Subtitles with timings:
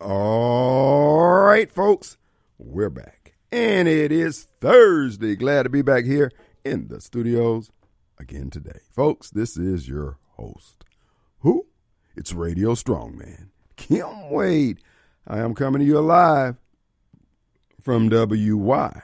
[0.00, 2.16] All right, folks,
[2.58, 3.34] we're back.
[3.52, 5.36] And it is Thursday.
[5.36, 6.32] Glad to be back here
[6.64, 7.70] in the studios
[8.18, 8.80] again today.
[8.90, 10.84] Folks, this is your host.
[11.40, 11.66] Who?
[12.16, 14.80] It's Radio Strongman, Kim Wade.
[15.26, 16.56] I am coming to you live
[17.80, 19.00] from WYAB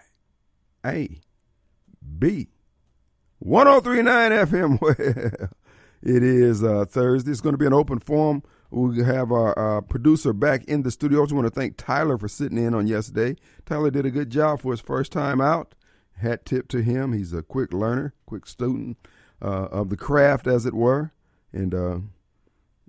[3.39, 4.79] 1039 FM.
[6.03, 7.31] Well, it is uh, Thursday.
[7.31, 8.43] It's going to be an open forum.
[8.71, 11.21] We have our producer back in the studio.
[11.21, 13.37] I just want to thank Tyler for sitting in on yesterday.
[13.67, 15.75] Tyler did a good job for his first time out.
[16.19, 17.13] Hat tip to him.
[17.13, 18.97] He's a quick learner, quick student
[19.43, 21.13] uh, of the craft, as it were.
[21.53, 21.99] And uh,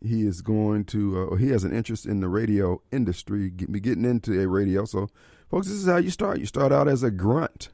[0.03, 3.79] he is going to, uh, he has an interest in the radio industry, get, be
[3.79, 4.85] getting into a radio.
[4.85, 5.09] So,
[5.49, 6.39] folks, this is how you start.
[6.39, 7.69] You start out as a grunt.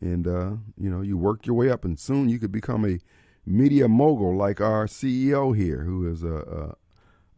[0.00, 2.98] And, uh, you know, you work your way up, and soon you could become a
[3.46, 6.74] media mogul like our CEO here, who is a, a,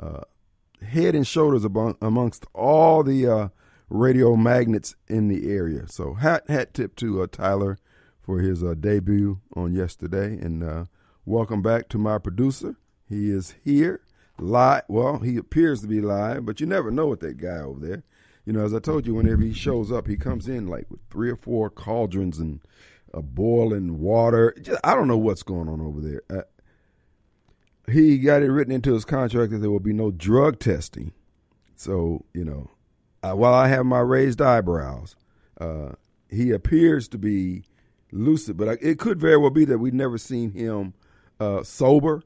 [0.01, 3.49] head and shoulders among, amongst all the uh,
[3.89, 5.89] radio magnets in the area.
[5.89, 7.79] So hat hat tip to uh, Tyler
[8.21, 10.85] for his uh, debut on yesterday, and uh,
[11.25, 12.77] welcome back to my producer.
[13.09, 14.03] He is here
[14.39, 14.83] live.
[14.89, 18.05] Well, he appears to be live, but you never know with that guy over there.
[18.45, 21.01] You know, as I told you, whenever he shows up, he comes in like with
[21.11, 22.61] three or four cauldrons and
[23.13, 24.55] a boiling water.
[24.61, 26.47] Just, I don't know what's going on over there.
[27.91, 31.13] He got it written into his contract that there will be no drug testing.
[31.77, 32.71] So you know,
[33.23, 35.17] while I have my raised eyebrows,
[35.61, 35.93] uh,
[36.31, 37.65] he appears to be
[38.13, 40.95] lucid, but I, it could very well be that we've never seen him
[41.41, 42.23] uh, sober.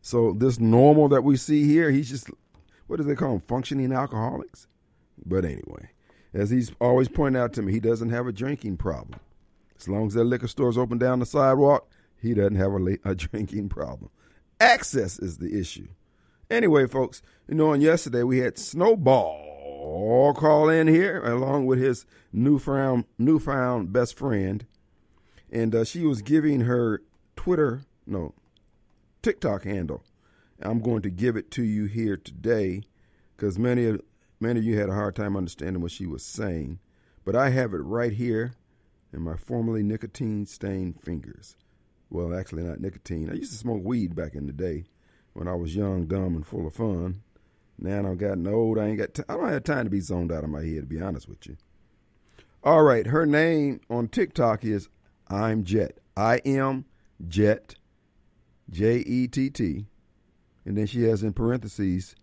[0.00, 2.30] So this normal that we see here, he's just
[2.86, 3.40] what do they call them?
[3.40, 4.66] Functioning alcoholics.
[5.24, 5.90] But anyway,
[6.34, 9.20] as he's always pointed out to me, he doesn't have a drinking problem.
[9.78, 11.88] As long as that liquor store's open down the sidewalk,
[12.20, 14.10] he doesn't have a, a drinking problem.
[14.62, 15.88] Access is the issue.
[16.48, 22.06] Anyway, folks, you know, on yesterday we had Snowball call in here along with his
[22.32, 24.64] newfound newfound best friend,
[25.50, 27.02] and uh, she was giving her
[27.34, 28.34] Twitter, no,
[29.20, 30.04] TikTok handle.
[30.60, 32.82] I'm going to give it to you here today
[33.36, 34.00] because many of
[34.38, 36.78] many of you had a hard time understanding what she was saying,
[37.24, 38.52] but I have it right here
[39.12, 41.56] in my formerly nicotine stained fingers.
[42.12, 43.30] Well, actually, not nicotine.
[43.30, 44.84] I used to smoke weed back in the day
[45.32, 47.22] when I was young, dumb, and full of fun.
[47.78, 48.78] Now I've gotten old.
[48.78, 49.14] I ain't got.
[49.14, 51.26] T- I don't have time to be zoned out of my head, to be honest
[51.26, 51.56] with you.
[52.62, 54.90] All right, her name on TikTok is
[55.28, 56.00] I'm Jet.
[56.14, 56.84] I am
[57.26, 57.76] Jet,
[58.68, 59.86] J E T T,
[60.66, 62.14] and then she has in parentheses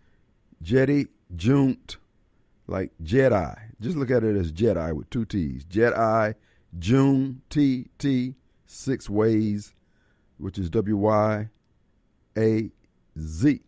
[0.61, 1.97] Jetty Junt,
[2.67, 3.57] like Jedi.
[3.81, 5.65] Just look at it as Jedi with two T's.
[5.65, 6.35] Jedi
[6.77, 8.35] June T T
[8.67, 9.73] Six Ways,
[10.39, 11.49] which is W Y
[12.37, 12.71] A
[13.17, 13.61] Z.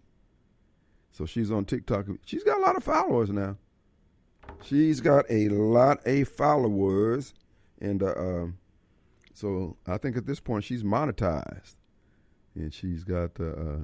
[1.12, 2.06] So she's on TikTok.
[2.26, 3.58] She's got a lot of followers now.
[4.64, 7.34] She's got a lot of followers,
[7.80, 8.58] and uh, um,
[9.34, 11.76] so I think at this point she's monetized,
[12.56, 13.40] and she's got.
[13.40, 13.78] Uh, uh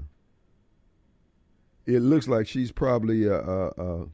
[1.88, 4.06] it looks like she's probably uh, uh, uh,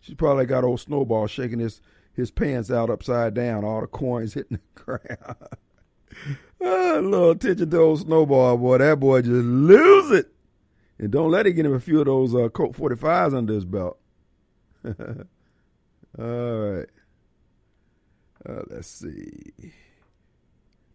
[0.00, 1.80] she's probably got old Snowball shaking his
[2.12, 5.36] his pants out upside down, all the coins hitting the ground.
[6.64, 8.78] Ah, a little attention to old Snowball, boy.
[8.78, 10.32] That boy just lose it.
[10.98, 13.64] And don't let it get him a few of those uh, Colt 45s under his
[13.64, 13.98] belt.
[14.86, 14.94] all
[16.18, 16.88] right.
[18.48, 19.72] Uh, let's see.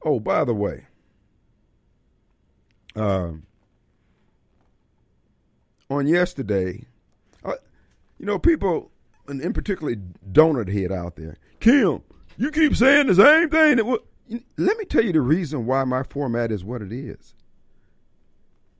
[0.03, 0.85] Oh, by the way,
[2.95, 3.43] um,
[5.89, 6.85] on yesterday,
[7.43, 7.55] uh,
[8.19, 8.91] you know, people
[9.27, 9.99] and in particularly
[10.31, 12.01] donut head out there, Kim,
[12.37, 13.77] you keep saying the same thing.
[13.77, 14.03] That w-.
[14.57, 17.33] let me tell you the reason why my format is what it is.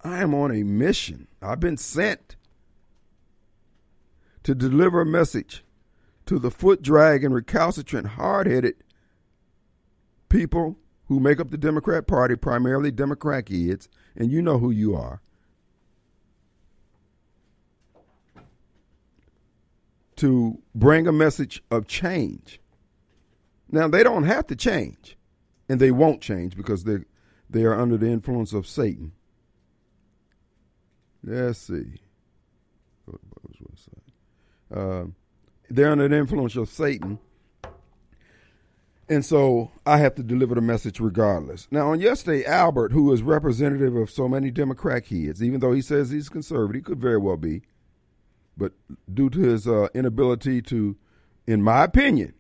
[0.03, 1.27] I am on a mission.
[1.41, 2.35] I've been sent
[4.43, 5.63] to deliver a message
[6.27, 8.75] to the foot dragging, recalcitrant, hard headed
[10.29, 10.77] people
[11.07, 15.21] who make up the Democrat Party, primarily Democrat kids, and you know who you are.
[20.19, 22.59] to bring a message of change.
[23.71, 25.18] Now they don't have to change,
[25.69, 26.98] and they won't change because they
[27.50, 29.13] they are under the influence of Satan.
[31.24, 32.00] Let's see.
[34.74, 35.06] Uh,
[35.69, 37.19] they're under the influence of Satan.
[39.10, 41.68] And so I have to deliver the message regardless.
[41.72, 45.81] Now, on yesterday, Albert, who is representative of so many Democrat kids, even though he
[45.81, 47.63] says he's conservative, he could very well be,
[48.56, 48.74] but
[49.12, 50.95] due to his uh, inability to,
[51.48, 52.36] in my opinion,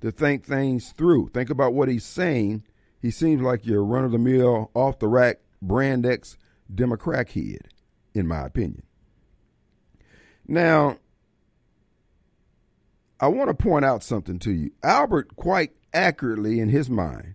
[0.00, 2.62] to think things through, think about what he's saying,
[3.00, 6.36] he seems like your run of the mill, off the rack, brand X
[6.72, 7.68] Democrat head,
[8.14, 8.82] in my opinion.
[10.46, 10.98] Now,
[13.20, 14.70] I want to point out something to you.
[14.82, 17.34] Albert, quite accurately in his mind,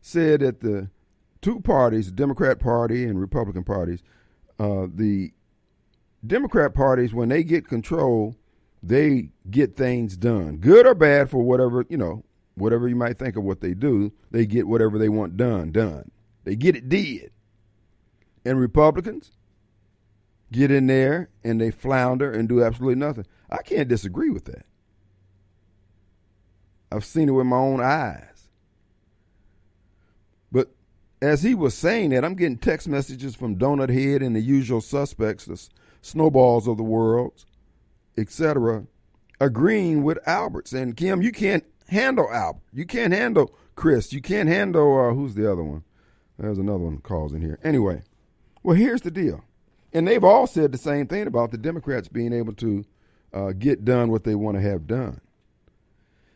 [0.00, 0.88] said that the
[1.42, 4.02] two parties, the Democrat Party and Republican parties,
[4.58, 5.32] uh, the
[6.26, 8.36] Democrat parties, when they get control,
[8.82, 12.24] they get things done, good or bad for whatever you know,
[12.54, 14.12] whatever you might think of what they do.
[14.30, 16.10] They get whatever they want done, done.
[16.44, 17.30] They get it did.
[18.44, 19.30] And Republicans
[20.50, 23.26] get in there and they flounder and do absolutely nothing.
[23.50, 24.66] I can't disagree with that.
[26.90, 28.48] I've seen it with my own eyes.
[30.50, 30.74] But
[31.22, 34.82] as he was saying that, I'm getting text messages from Donut Head and the usual
[34.82, 35.68] suspects, the
[36.02, 37.44] snowballs of the world,
[38.16, 38.86] etc.,
[39.40, 42.62] agreeing with Albert, saying, Kim, you can't handle Albert.
[42.72, 44.12] You can't handle Chris.
[44.12, 45.84] You can't handle, uh, who's the other one?
[46.38, 47.58] There's another one calls in here.
[47.62, 48.02] Anyway,
[48.62, 49.44] well, here's the deal.
[49.92, 52.84] And they've all said the same thing about the Democrats being able to
[53.32, 55.20] uh, get done what they want to have done.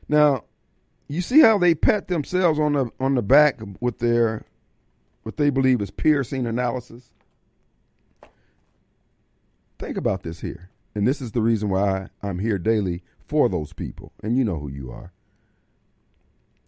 [0.08, 0.44] Now,
[1.08, 4.44] you see how they pat themselves on the on the back with their
[5.22, 7.10] what they believe is piercing analysis.
[9.78, 10.70] Think about this here.
[10.96, 14.14] And this is the reason why I'm here daily for those people.
[14.22, 15.12] And you know who you are.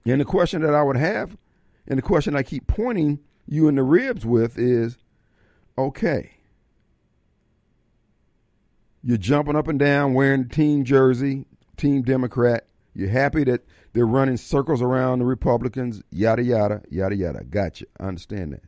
[0.05, 1.39] And the question that I would have,
[1.87, 4.99] and the question I keep pointing you in the ribs with is
[5.79, 6.33] okay,
[9.03, 11.47] you're jumping up and down wearing team jersey,
[11.79, 12.67] team Democrat.
[12.95, 13.63] You're happy that
[13.95, 17.45] they're running circles around the Republicans, yada, yada, yada, yada.
[17.45, 17.87] Gotcha.
[17.99, 18.65] I understand that.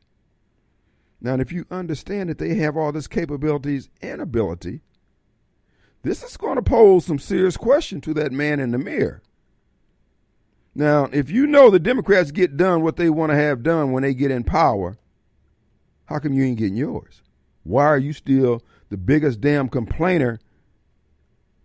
[1.20, 4.80] Now, if you understand that they have all this capabilities and ability,
[6.02, 9.22] this is going to pose some serious question to that man in the mirror.
[10.74, 14.02] Now, if you know the Democrats get done what they want to have done when
[14.02, 14.96] they get in power,
[16.06, 17.22] how come you ain't getting yours?
[17.64, 20.40] Why are you still the biggest damn complainer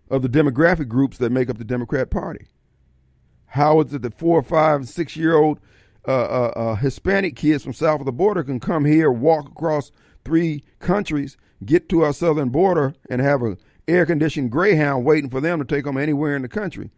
[0.10, 2.48] of the demographic groups that make up the Democrat Party?
[3.48, 5.60] How is it that four, five, and six year old
[6.08, 9.92] uh, uh, uh, Hispanic kids from south of the border can come here, walk across
[10.24, 15.42] three countries, get to our southern border, and have a air conditioned Greyhound waiting for
[15.42, 16.92] them to take them anywhere in the country?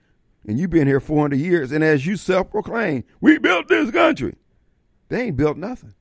[0.48, 4.36] And you've been here 400 years, and as you self proclaim, we built this country.
[5.10, 5.94] They ain't built nothing.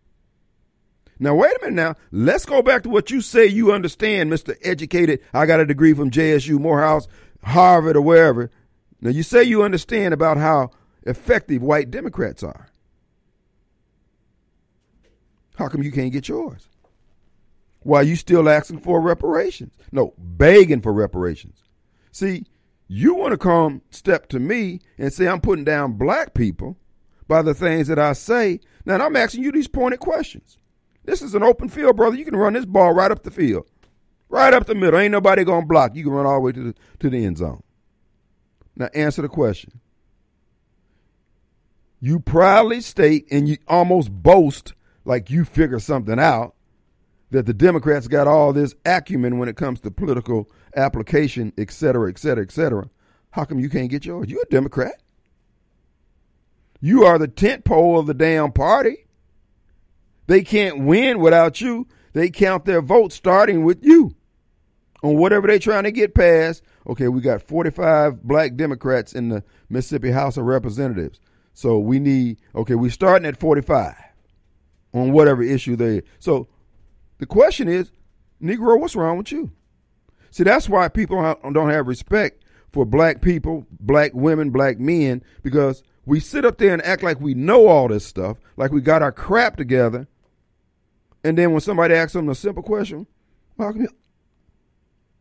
[1.19, 1.95] Now, wait a minute now.
[2.13, 4.55] Let's go back to what you say you understand, Mr.
[4.63, 5.21] Educated.
[5.33, 7.09] I got a degree from JSU, Morehouse,
[7.43, 8.51] Harvard, or wherever.
[9.01, 10.71] Now, you say you understand about how
[11.05, 12.69] effective white Democrats are.
[15.57, 16.69] How come you can't get yours?
[17.81, 19.75] Why are you still asking for reparations?
[19.93, 21.63] No, begging for reparations.
[22.11, 22.47] See,
[22.89, 26.77] you want to come step to me and say I'm putting down black people
[27.29, 28.61] by the things that I say.
[28.85, 30.59] Now, I'm asking you these pointed questions.
[31.05, 32.17] This is an open field, brother.
[32.17, 33.67] You can run this ball right up the field,
[34.29, 34.99] right up the middle.
[34.99, 35.95] Ain't nobody gonna block.
[35.95, 37.63] You can run all the way to the to the end zone.
[38.75, 39.81] Now answer the question.
[42.01, 44.75] You proudly state and you almost boast
[45.05, 46.56] like you figure something out
[47.31, 52.09] that the Democrats got all this acumen when it comes to political application, et cetera,
[52.09, 52.89] et cetera, et cetera.
[53.31, 54.31] How come you can't get yours?
[54.31, 55.01] You a Democrat.
[56.81, 59.07] You are the tent pole of the damn party.
[60.27, 61.87] They can't win without you.
[62.13, 64.15] They count their votes starting with you
[65.03, 66.63] on whatever they're trying to get past.
[66.87, 71.21] Okay, we got 45 black Democrats in the Mississippi House of Representatives.
[71.53, 73.95] So we need, okay, we're starting at 45
[74.95, 76.03] on whatever issue they.
[76.19, 76.49] So
[77.19, 77.91] the question is,
[78.43, 79.51] Negro, what's wrong with you?
[80.31, 82.43] See, that's why people don't have respect
[82.73, 87.21] for black people, black women, black men, because we sit up there and act like
[87.21, 90.07] we know all this stuff, like we got our crap together,
[91.25, 93.07] and then when somebody asks them a simple question,
[93.57, 93.89] well, you,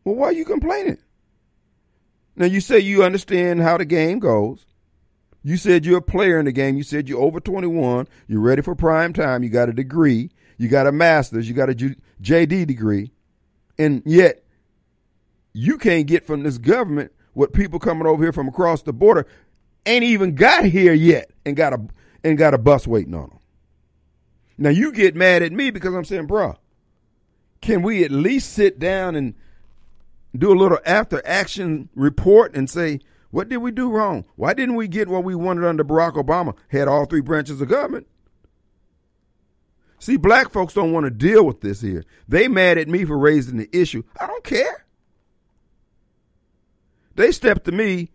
[0.03, 0.99] well, why are you complaining?
[2.35, 4.67] Now you say you understand how the game goes.
[5.41, 6.75] You said you're a player in the game.
[6.75, 8.07] You said you're over 21.
[8.27, 9.41] You're ready for prime time.
[9.41, 10.29] You got a degree.
[10.57, 11.47] You got a master's.
[11.47, 13.11] You got a JD degree.
[13.77, 14.43] And yet,
[15.53, 19.27] you can't get from this government what people coming over here from across the border
[19.85, 21.79] ain't even got here yet and got a
[22.23, 23.39] and got a bus waiting on them.
[24.57, 26.55] Now you get mad at me because I'm saying, bro,
[27.61, 29.35] can we at least sit down and
[30.35, 32.99] do a little after action report and say,
[33.31, 34.25] what did we do wrong?
[34.37, 36.55] Why didn't we get what we wanted under Barack Obama?
[36.69, 38.07] Had all three branches of government.
[40.05, 42.03] See, black folks don't want to deal with this here.
[42.27, 44.03] They mad at me for raising the issue.
[44.21, 44.85] I don't care.
[47.15, 48.11] They step to me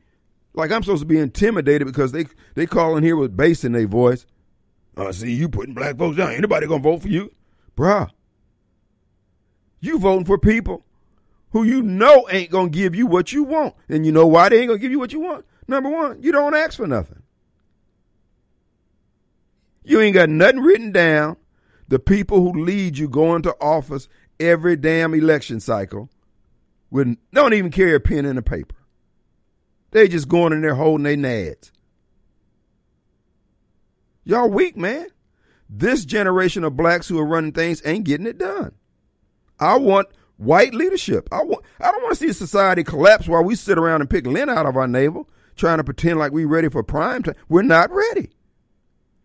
[0.55, 3.73] like I'm supposed to be intimidated because they they call in here with bass in
[3.73, 4.25] their voice.
[4.97, 6.31] I see you putting black folks down.
[6.31, 7.33] Anybody gonna vote for you?
[7.77, 8.09] Bruh.
[9.81, 10.85] You voting for people
[11.51, 13.75] who you know ain't to give you what you want.
[13.89, 15.45] And you know why they ain't to give you what you want?
[15.67, 17.25] Number one, you don't ask for nothing.
[19.83, 21.37] You ain't got nothing written down.
[21.91, 26.09] The people who lead you go into office every damn election cycle
[26.89, 28.77] with don't even carry a pen and a paper.
[29.91, 31.73] They just going in there holding their nads.
[34.25, 35.09] Y'all weak, man.
[35.69, 38.73] This generation of blacks who are running things ain't getting it done.
[39.59, 40.07] I want
[40.37, 41.29] white leadership.
[41.33, 44.29] I want I don't want to see society collapse while we sit around and pick
[44.29, 47.35] lint out of our navel, trying to pretend like we're ready for prime time.
[47.49, 48.31] We're not ready.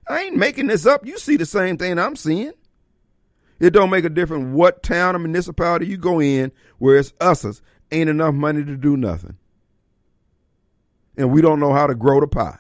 [0.07, 1.05] I ain't making this up.
[1.05, 2.53] You see the same thing I'm seeing.
[3.59, 7.61] It don't make a difference what town or municipality you go in where it's us's
[7.91, 9.37] ain't enough money to do nothing.
[11.17, 12.59] And we don't know how to grow the pie.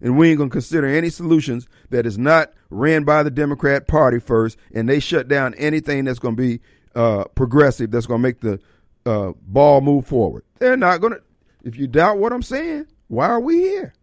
[0.00, 4.20] And we ain't gonna consider any solutions that is not ran by the Democrat Party
[4.20, 6.60] first, and they shut down anything that's gonna be
[6.94, 8.60] uh, progressive, that's gonna make the
[9.04, 10.44] uh, ball move forward.
[10.58, 11.18] They're not gonna.
[11.64, 13.94] If you doubt what I'm saying, why are we here?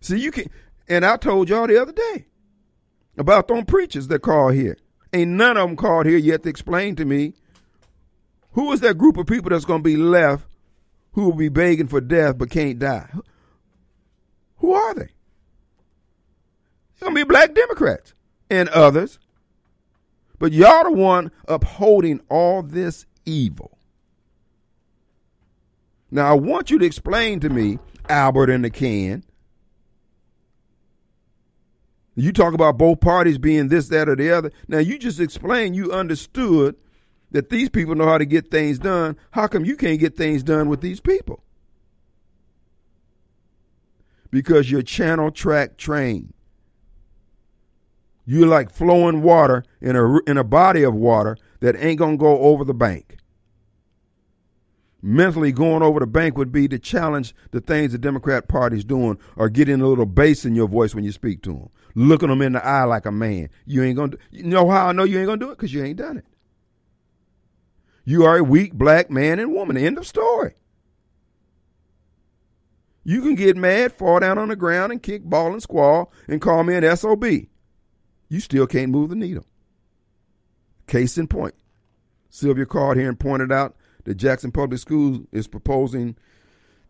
[0.00, 0.50] See, you can,
[0.88, 2.26] and I told y'all the other day
[3.16, 4.76] about them preachers that call here.
[5.12, 7.34] Ain't none of them called here yet to explain to me
[8.52, 10.46] who is that group of people that's going to be left
[11.12, 13.08] who will be begging for death but can't die.
[14.58, 15.08] Who are they?
[16.92, 18.14] It's going to be black Democrats
[18.50, 19.18] and others.
[20.38, 23.78] But y'all the one upholding all this evil.
[26.10, 27.78] Now I want you to explain to me,
[28.08, 29.24] Albert and the can,
[32.24, 34.50] you talk about both parties being this, that, or the other.
[34.66, 36.74] Now you just explained you understood
[37.30, 39.16] that these people know how to get things done.
[39.32, 41.44] How come you can't get things done with these people?
[44.30, 46.32] Because you're channel track trained.
[48.26, 52.38] You're like flowing water in a in a body of water that ain't gonna go
[52.40, 53.17] over the bank
[55.02, 59.18] mentally going over the bank would be to challenge the things the Democrat Party's doing
[59.36, 61.68] or getting a little bass in your voice when you speak to them.
[61.94, 63.48] Looking them in the eye like a man.
[63.66, 65.56] You ain't going to, you know how I know you ain't going to do it?
[65.56, 66.24] Because you ain't done it.
[68.04, 69.76] You are a weak black man and woman.
[69.76, 70.54] End of story.
[73.04, 76.40] You can get mad, fall down on the ground, and kick, ball, and squall, and
[76.40, 77.24] call me an SOB.
[77.24, 79.46] You still can't move the needle.
[80.86, 81.54] Case in point.
[82.28, 83.76] Sylvia called here and pointed out
[84.08, 86.16] the Jackson Public School is proposing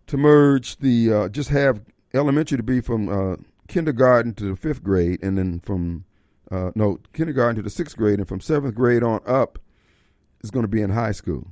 [0.06, 1.82] to merge the uh, just have
[2.14, 6.04] elementary to be from uh, kindergarten to the fifth grade, and then from
[6.52, 9.58] uh, no kindergarten to the sixth grade, and from seventh grade on up
[10.44, 11.48] is going to be in high school.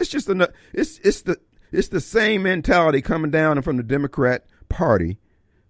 [0.00, 1.36] It's just a it's it's the
[1.70, 5.16] it's the same mentality coming down from the Democrat Party,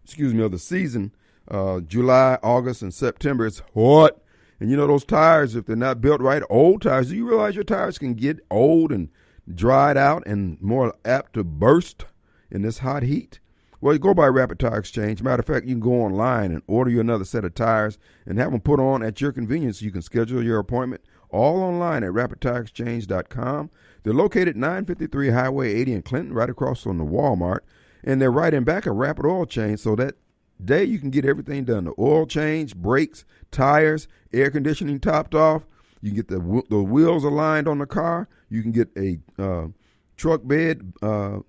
[0.02, 1.12] excuse me, of the season.
[1.46, 4.18] Uh, July, August, and September, it's hot.
[4.60, 7.54] And you know, those tires, if they're not built right, old tires, do you realize
[7.54, 9.10] your tires can get old and
[9.54, 12.06] dried out and more apt to burst
[12.50, 13.40] in this hot heat?
[13.80, 15.22] Well, you go by Rapid Tire Exchange.
[15.22, 18.38] Matter of fact, you can go online and order you another set of tires and
[18.38, 19.80] have them put on at your convenience.
[19.80, 23.70] You can schedule your appointment all online at rapidtireexchange.com.
[24.02, 27.60] They're located 953 Highway 80 in Clinton, right across from the Walmart,
[28.04, 30.16] and they're right in back of Rapid Oil Change, so that
[30.62, 35.66] day you can get everything done: the oil change, brakes, tires, air conditioning topped off.
[36.00, 38.28] You can get the the wheels aligned on the car.
[38.48, 39.68] You can get a uh,
[40.16, 41.40] truck bed, uh,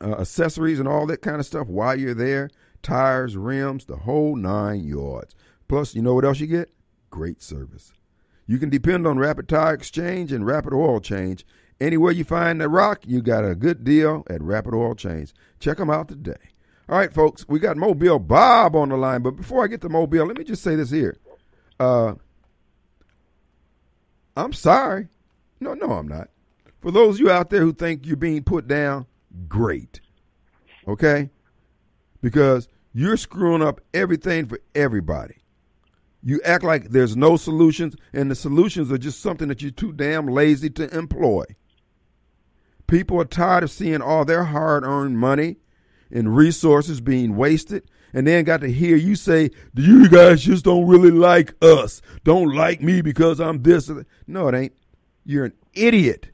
[0.00, 2.50] uh, accessories, and all that kind of stuff while you're there.
[2.82, 5.34] Tires, rims, the whole nine yards.
[5.68, 6.70] Plus, you know what else you get?
[7.10, 7.92] Great service.
[8.46, 11.44] You can depend on Rapid Tire Exchange and Rapid Oil Change.
[11.80, 15.34] Anywhere you find the rock, you got a good deal at Rapid Oil Change.
[15.58, 16.36] Check them out today.
[16.88, 19.22] All right, folks, we got Mobile Bob on the line.
[19.22, 21.16] But before I get to Mobile, let me just say this here.
[21.80, 22.14] Uh,
[24.36, 25.08] I'm sorry.
[25.58, 26.28] No, no, I'm not.
[26.80, 29.06] For those of you out there who think you're being put down,
[29.48, 30.00] great.
[30.86, 31.30] Okay?
[32.20, 35.36] Because you're screwing up everything for everybody.
[36.22, 39.92] You act like there's no solutions, and the solutions are just something that you're too
[39.92, 41.44] damn lazy to employ.
[42.86, 45.56] People are tired of seeing all their hard earned money
[46.10, 50.86] and resources being wasted, and then got to hear you say, You guys just don't
[50.86, 52.00] really like us.
[52.24, 53.90] Don't like me because I'm this.
[54.26, 54.72] No, it ain't.
[55.24, 56.30] You're an idiot.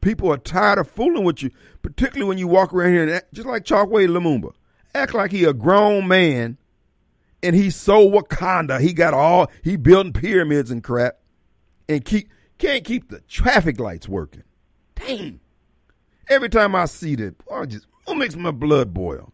[0.00, 1.50] People are tired of fooling with you,
[1.82, 4.52] particularly when you walk around here and act, just like Chokwe Lumumba,
[4.94, 6.56] act like he a grown man
[7.42, 8.80] and he's so Wakanda.
[8.80, 11.18] He got all he building pyramids and crap,
[11.88, 14.44] and keep can't keep the traffic lights working.
[14.94, 15.40] Dang!
[16.28, 19.32] Every time I see that, boy, just what makes my blood boil?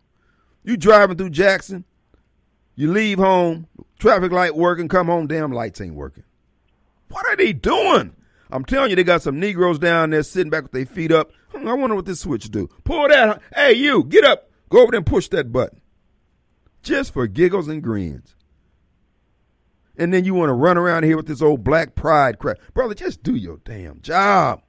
[0.64, 1.84] You driving through Jackson,
[2.74, 3.66] you leave home,
[3.98, 6.24] traffic light working, come home, damn lights ain't working.
[7.08, 8.14] What are they doing?
[8.50, 11.30] I'm telling you, they got some Negroes down there sitting back with their feet up.
[11.54, 12.68] I wonder what this switch do.
[12.84, 13.40] Pull that.
[13.54, 14.50] Hey, you, get up.
[14.68, 15.80] Go over there and push that button
[16.82, 18.34] just for giggles and grins.
[19.96, 22.58] And then you want to run around here with this old black pride crap.
[22.72, 24.62] Brother, just do your damn job.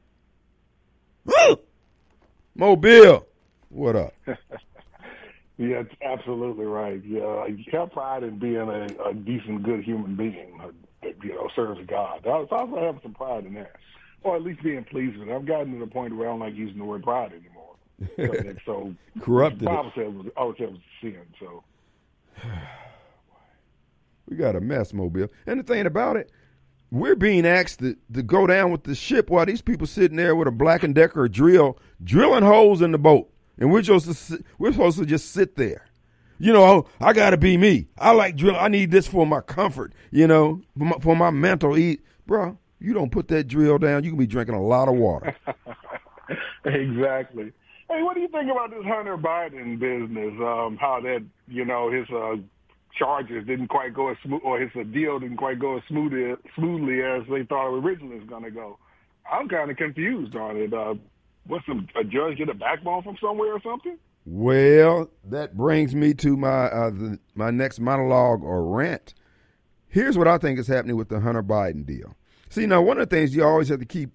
[2.56, 3.28] Mobile,
[3.70, 4.14] what up?
[4.26, 4.36] yeah,
[5.58, 7.02] it's absolutely right.
[7.06, 10.60] Yeah, you have pride in being a, a decent, good human being
[11.04, 12.26] that you know serves God.
[12.26, 13.76] I was also have some pride in that,
[14.24, 15.34] or at least being pleased with it.
[15.34, 18.56] I've gotten to the point where I don't like using the word pride anymore.
[18.66, 19.62] so, so corrupted.
[19.62, 21.18] The Bible said was, oh, always said it was sin.
[21.40, 21.64] So
[24.30, 25.28] we got a mess, Mobile.
[25.48, 26.32] And the thing about it,
[26.92, 30.36] we're being asked to, to go down with the ship while these people sitting there
[30.36, 34.14] with a Black and Decker drill, drilling holes in the boat, and we're supposed to
[34.14, 35.86] sit, we're supposed to just sit there.
[36.42, 37.88] You know, oh, I got to be me.
[37.98, 38.56] I like drill.
[38.56, 39.92] I need this for my comfort.
[40.10, 42.58] You know, for my, for my mental eat, bro.
[42.80, 45.36] You don't put that drill down, you can be drinking a lot of water.
[46.66, 47.52] exactly.
[47.90, 50.34] Hey, what do you think about this Hunter Biden business?
[50.40, 52.36] Um, how that you know his uh,
[52.98, 56.36] charges didn't quite go as smooth, or his uh, deal didn't quite go as smoothly
[56.56, 58.78] smoothly as they thought it originally was going to go.
[59.30, 60.74] I'm kind of confused on it.
[60.74, 60.96] Uh,
[61.48, 63.98] what's some, a judge get a backbone from somewhere or something?
[64.26, 69.16] Well, that brings me to my uh, the, my next monologue or rant.
[69.88, 72.16] Here's what I think is happening with the Hunter Biden deal.
[72.50, 74.12] See, now one of the things you always have to keep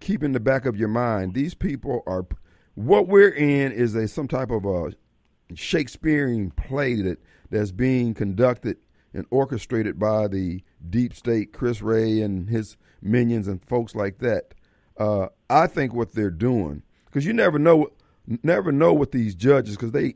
[0.00, 2.26] keep in the back of your mind: these people are
[2.74, 4.92] what we're in is a some type of a
[5.54, 7.18] Shakespearean play that
[7.50, 8.78] that's being conducted
[9.12, 14.54] and orchestrated by the deep state, Chris Wray and his minions and folks like that.
[14.96, 17.88] Uh, I think what they're doing because you never know,
[18.42, 20.14] never know what these judges because they,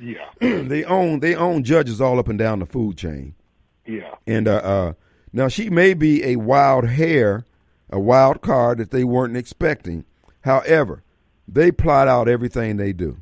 [0.00, 3.34] yeah, they own they own judges all up and down the food chain.
[3.86, 4.92] Yeah, and uh, uh,
[5.34, 7.44] now she may be a wild hair,
[7.90, 10.04] a wild card that they weren't expecting.
[10.42, 11.02] However,
[11.48, 13.18] they plot out everything they do.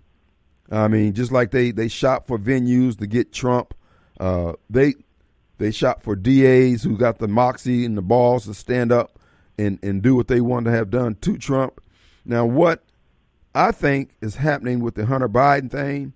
[0.71, 3.73] I mean, just like they they shop for venues to get Trump,
[4.21, 4.95] uh, they
[5.57, 9.19] they shop for DAs who got the moxie and the balls to stand up
[9.57, 11.81] and and do what they want to have done to Trump.
[12.27, 12.85] Now, what
[13.55, 16.13] I think is happening with the Hunter Biden thing,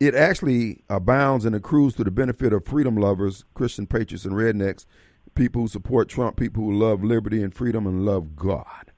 [0.00, 4.86] it actually abounds and accrues to the benefit of freedom lovers, Christian patriots, and rednecks,
[5.34, 8.92] people who support Trump, people who love liberty and freedom and love God.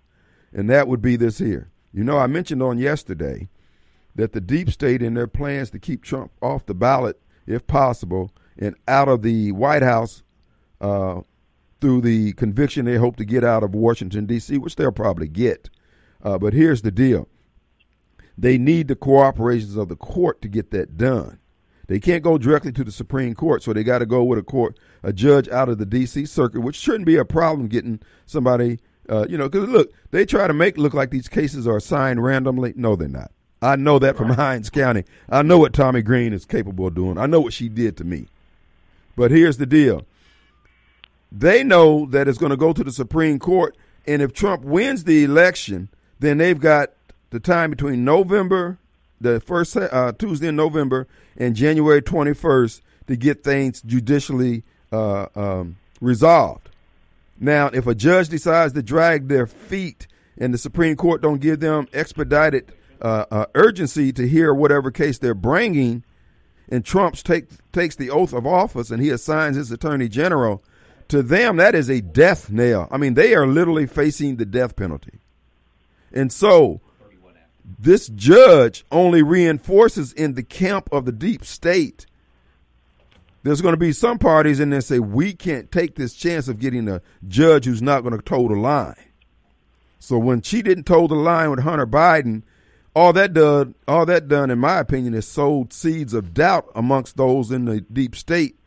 [0.53, 1.71] And that would be this here.
[1.93, 3.49] You know, I mentioned on yesterday
[4.15, 8.31] that the deep state, in their plans to keep Trump off the ballot, if possible,
[8.57, 10.23] and out of the White House
[10.81, 11.21] uh,
[11.81, 15.69] through the conviction they hope to get out of Washington, D.C., which they'll probably get.
[16.23, 17.29] Uh, but here's the deal
[18.39, 21.39] they need the cooperations of the court to get that done.
[21.89, 24.43] They can't go directly to the Supreme Court, so they got to go with a
[24.43, 26.25] court, a judge out of the D.C.
[26.27, 30.47] circuit, which shouldn't be a problem getting somebody Uh, you know, because look, they try
[30.47, 32.73] to make look like these cases are assigned randomly.
[32.77, 33.33] No, they're not.
[33.61, 35.05] I know that from Hinds County.
[35.29, 37.19] I know what Tomie Green is capable of doing.
[37.19, 38.29] I know what she did to me.
[39.17, 40.07] But here's the deal.
[41.31, 45.05] They know that it's going to go to the Supreme Court, and if Trump wins
[45.05, 45.89] the election,
[46.21, 46.91] then they've got
[47.33, 48.79] the time between November,
[49.19, 55.77] the first uh, Tuesday in November, and January 21st to get things judicially uh, um,
[56.01, 56.69] resolved.
[57.41, 60.07] Now, if a judge decides to drag their feet
[60.39, 65.17] and the Supreme Court don't give them expedited uh, uh, urgency to hear whatever case
[65.17, 66.05] they're bringing,
[66.69, 70.63] and Trump take, takes the oath of office and he assigns his attorney general,
[71.09, 72.89] to them that is a death nail.
[72.91, 75.19] I mean, they are literally facing the death penalty.
[76.13, 76.83] And so,
[77.79, 82.07] this judge only reinforces in the camp of the deep state.
[83.43, 86.61] There's going to be some parties in there say we can't take this chance of
[86.61, 88.95] getting a judge who's not going to toe the line.
[89.99, 92.43] So when she didn't toe the line with Hunter Biden,
[92.95, 97.17] all that done, all that done, in my opinion, is sowed seeds of doubt amongst
[97.17, 98.59] those in the deep state.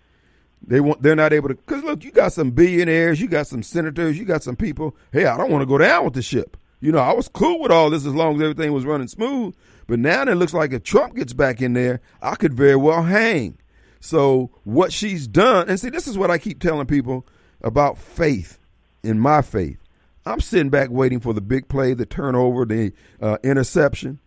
[0.66, 3.62] They want, they're not able to, because look, you got some billionaires, you got some
[3.62, 4.96] senators, you got some people.
[5.12, 6.58] Hey, I don't want to go down with the ship.
[6.80, 9.56] You know, I was cool with all this as long as everything was running smooth.
[9.88, 13.04] But now it looks like if Trump gets back in there, I could very well
[13.04, 13.58] hang.
[14.00, 17.26] So what she's done, and see, this is what I keep telling people
[17.62, 18.60] about faith,
[19.04, 19.78] in my faith.
[20.26, 24.20] I'm sitting back waiting for the big play, the turnover, the uh, interception.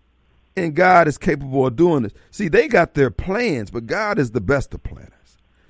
[0.56, 2.12] And God is capable of doing this.
[2.30, 5.12] See, they got their plans, but God is the best of planners.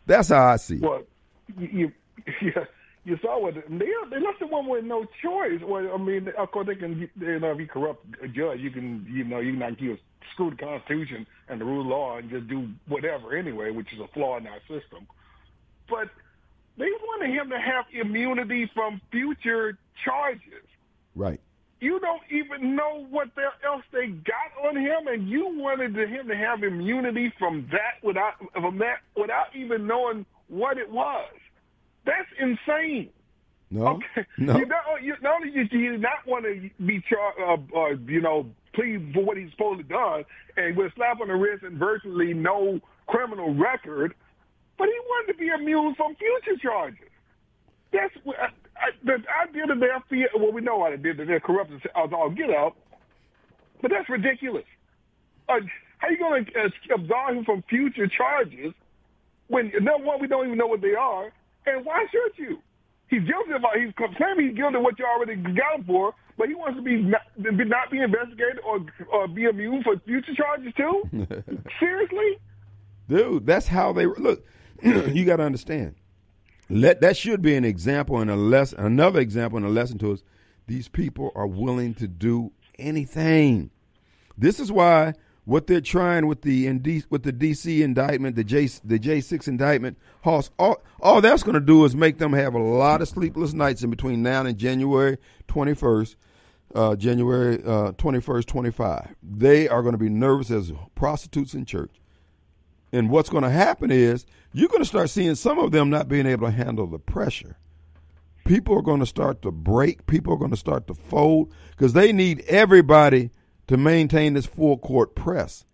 [0.07, 0.83] That's how I see it.
[0.83, 1.03] Well,
[1.59, 1.93] you,
[2.41, 2.53] you,
[3.09, 5.61] you saw what they they left the one with no choice.
[5.65, 7.09] Well, I mean, of course they can.
[7.19, 9.07] You know, if you corrupt a judge, you can.
[9.11, 9.99] You know, you can not give
[10.33, 14.01] screw the Constitution and the rule of law and just do whatever anyway, which is
[14.01, 15.07] a flaw in our system.
[15.89, 16.11] But
[16.77, 20.67] they wanted him to have immunity from future charges.
[21.17, 21.41] Right.
[21.81, 23.29] You don't even know what
[23.65, 28.35] else they got on him, and you wanted him to have immunity from that without
[28.53, 31.31] from that without even knowing what it was.
[32.09, 33.11] That's insane.
[33.71, 34.27] No, okay.
[34.39, 34.57] no.
[34.57, 37.39] You not, you, not only did you not want to be charged,
[37.75, 40.25] uh, uh, you know, plead for what he's supposed to done,
[40.57, 44.15] and with a slap on the wrist and virtually no criminal record,
[44.79, 47.11] but he wanted to be immune from future charges.
[47.93, 50.29] That's what I, I, the idea that they're fear.
[50.35, 52.75] Well, we know how they did that they're corrupt as all get out,
[53.83, 54.65] but that's ridiculous.
[55.47, 55.61] Uh,
[55.99, 58.73] how you going to uh, absolve him from future charges
[59.49, 61.33] when number one we don't even know what they are,
[61.67, 62.59] and why should you?
[63.09, 66.49] He's guilty of he's claiming he's guilty of what you already got him for, but
[66.49, 70.73] he wants to be not, not be investigated or or be immune for future charges
[70.77, 71.03] too.
[71.81, 72.39] Seriously,
[73.09, 74.45] dude, that's how they look.
[74.83, 75.95] you got to understand.
[76.69, 80.13] Let that should be an example and a lesson, another example and a lesson to
[80.13, 80.23] us.
[80.67, 83.71] These people are willing to do anything.
[84.37, 85.15] This is why
[85.49, 86.69] what they're trying with the
[87.09, 91.55] with the DC indictment, the J the J six indictment, Hoss, all, all that's going
[91.55, 94.59] to do is make them have a lot of sleepless nights in between now and
[94.59, 96.17] January twenty first,
[96.75, 97.57] uh, January
[97.97, 99.15] twenty first, twenty five.
[99.23, 101.95] They are going to be nervous as prostitutes in church.
[102.93, 106.09] And what's going to happen is you're going to start seeing some of them not
[106.09, 107.57] being able to handle the pressure.
[108.45, 110.07] People are going to start to break.
[110.07, 113.31] People are going to start to fold because they need everybody
[113.69, 115.65] to maintain this full court press.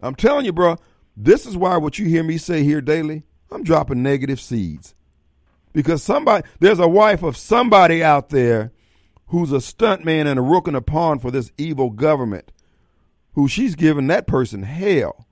[0.00, 0.76] I'm telling you, bro,
[1.16, 4.94] this is why what you hear me say here daily, I'm dropping negative seeds.
[5.72, 8.72] Because somebody, there's a wife of somebody out there
[9.28, 12.52] who's a stuntman and a rook in a pond for this evil government,
[13.32, 15.26] who she's giving that person hell.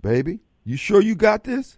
[0.00, 1.76] Baby, you sure you got this?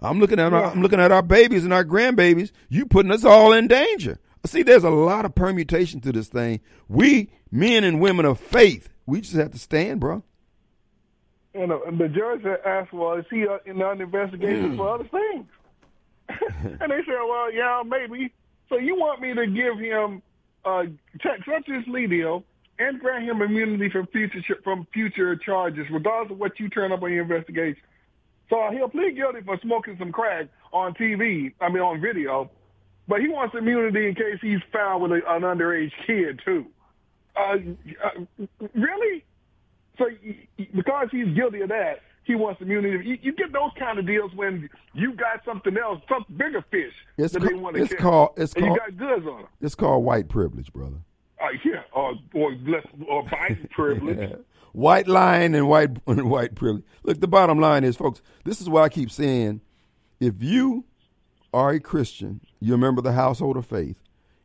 [0.00, 2.52] I'm looking at our, I'm looking at our babies and our grandbabies.
[2.68, 4.18] You putting us all in danger.
[4.48, 6.60] See, there's a lot of permutation to this thing.
[6.88, 10.22] We men and women of faith, we just have to stand, bro.
[11.54, 15.46] And, uh, the judge asked, "Well, is he uh, in an investigation for other things?"
[16.28, 18.32] and they said, "Well, yeah, maybe."
[18.70, 20.22] So you want me to give him
[20.64, 20.84] uh,
[21.22, 22.44] such this deal
[22.78, 27.02] and grant him immunity from future from future charges, regardless of what you turn up
[27.02, 27.82] on your investigation.
[28.48, 32.50] So he'll plead guilty for smoking some crack on TV, I mean on video,
[33.08, 36.66] but he wants immunity in case he's found with a, an underage kid too.
[37.34, 37.56] Uh,
[38.04, 39.24] uh, really?
[39.96, 40.06] So
[40.74, 43.08] because he's guilty of that, he wants immunity.
[43.08, 46.92] You, you, get those kind of deals when you got something else, some bigger fish
[47.16, 47.94] it's that ca- they want to it's.
[47.94, 49.50] Called, it's and called, you got goods on them.
[49.62, 50.98] It's called white privilege, brother.
[51.40, 54.38] Uh, yeah, or or, less, or Biden privilege.
[54.72, 56.84] white line and white and white privilege.
[57.02, 58.20] Look, the bottom line is, folks.
[58.44, 59.62] This is why I keep saying,
[60.20, 60.84] if you
[61.52, 63.96] are a Christian, you're a member of the household of faith,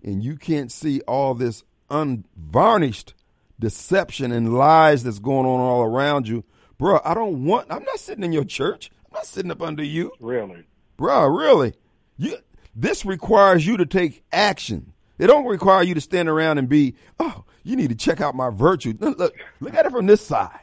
[0.04, 3.14] and you can't see all this unvarnished
[3.60, 6.44] deception and lies that's going on all around you,
[6.78, 7.68] bro, I don't want.
[7.70, 8.92] I'm not sitting in your church.
[9.06, 10.12] I'm not sitting up under you.
[10.20, 10.64] Really,
[10.98, 11.28] bro.
[11.28, 11.74] Really,
[12.18, 12.38] you.
[12.76, 14.94] This requires you to take action.
[15.20, 18.36] It don't require you to stand around and be, oh, you need to check out
[18.36, 18.96] my virtue.
[19.00, 20.60] Look, look, look at it from this side.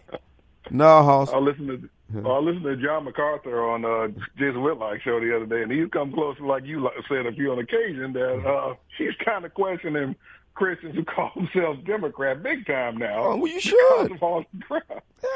[0.70, 1.30] No, Hoss.
[1.32, 5.46] I listened to I listened to John MacArthur on uh, Jason Whitlock show the other
[5.46, 8.74] day, and he's come close, to like you said a few on occasion, that uh,
[8.98, 10.16] he's kind of questioning
[10.54, 13.22] Christians who call themselves Democrat big time now.
[13.22, 14.08] Oh, well, you should.
[14.08, 14.80] Because of all, yeah.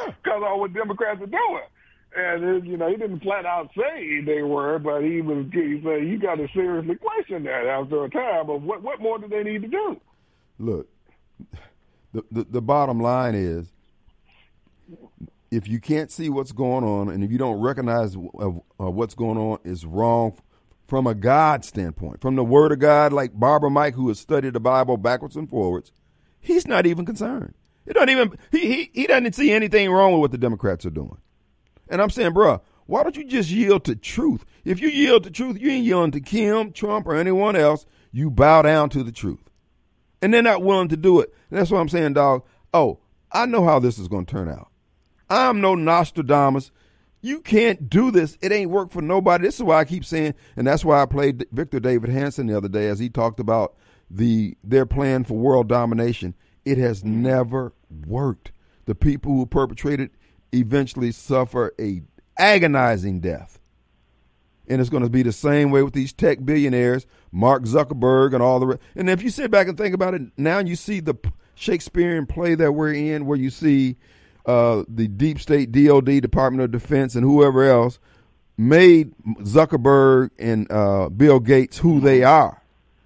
[0.06, 1.62] because of all what Democrats are doing.
[2.16, 5.46] And it, you know, he didn't flat out say they were, but he was.
[5.52, 9.18] He said you got to seriously question that after a time of what what more
[9.18, 10.00] do they need to do?
[10.58, 10.88] Look,
[12.12, 13.72] the the, the bottom line is,
[15.54, 19.14] if you can't see what's going on, and if you don't recognize uh, uh, what's
[19.14, 20.36] going on is wrong
[20.86, 24.52] from a God standpoint, from the Word of God, like Barbara Mike, who has studied
[24.52, 25.92] the Bible backwards and forwards,
[26.40, 27.54] he's not even concerned.
[27.86, 30.90] He doesn't even he he, he doesn't see anything wrong with what the Democrats are
[30.90, 31.18] doing.
[31.88, 34.44] And I'm saying, bruh, why don't you just yield to truth?
[34.64, 37.86] If you yield to truth, you ain't yielding to Kim, Trump, or anyone else.
[38.10, 39.50] You bow down to the truth.
[40.22, 41.34] And they're not willing to do it.
[41.50, 42.44] And that's what I'm saying, dog.
[42.72, 44.68] Oh, I know how this is going to turn out.
[45.28, 46.70] I'm no Nostradamus.
[47.20, 48.36] You can't do this.
[48.42, 49.44] It ain't work for nobody.
[49.44, 52.56] This is why I keep saying, and that's why I played Victor Davis Hanson the
[52.56, 53.74] other day as he talked about
[54.10, 56.34] the their plan for world domination.
[56.64, 57.72] It has never
[58.06, 58.52] worked.
[58.84, 62.02] The people who perpetrated it eventually suffer a
[62.38, 63.58] agonizing death.
[64.66, 68.42] And it's going to be the same way with these tech billionaires, Mark Zuckerberg and
[68.42, 68.80] all the rest.
[68.94, 71.14] And if you sit back and think about it, now you see the
[71.54, 73.96] Shakespearean play that we're in, where you see
[74.46, 77.98] uh, the deep state DOD, Department of Defense, and whoever else
[78.56, 82.62] made Zuckerberg and uh, Bill Gates who they are.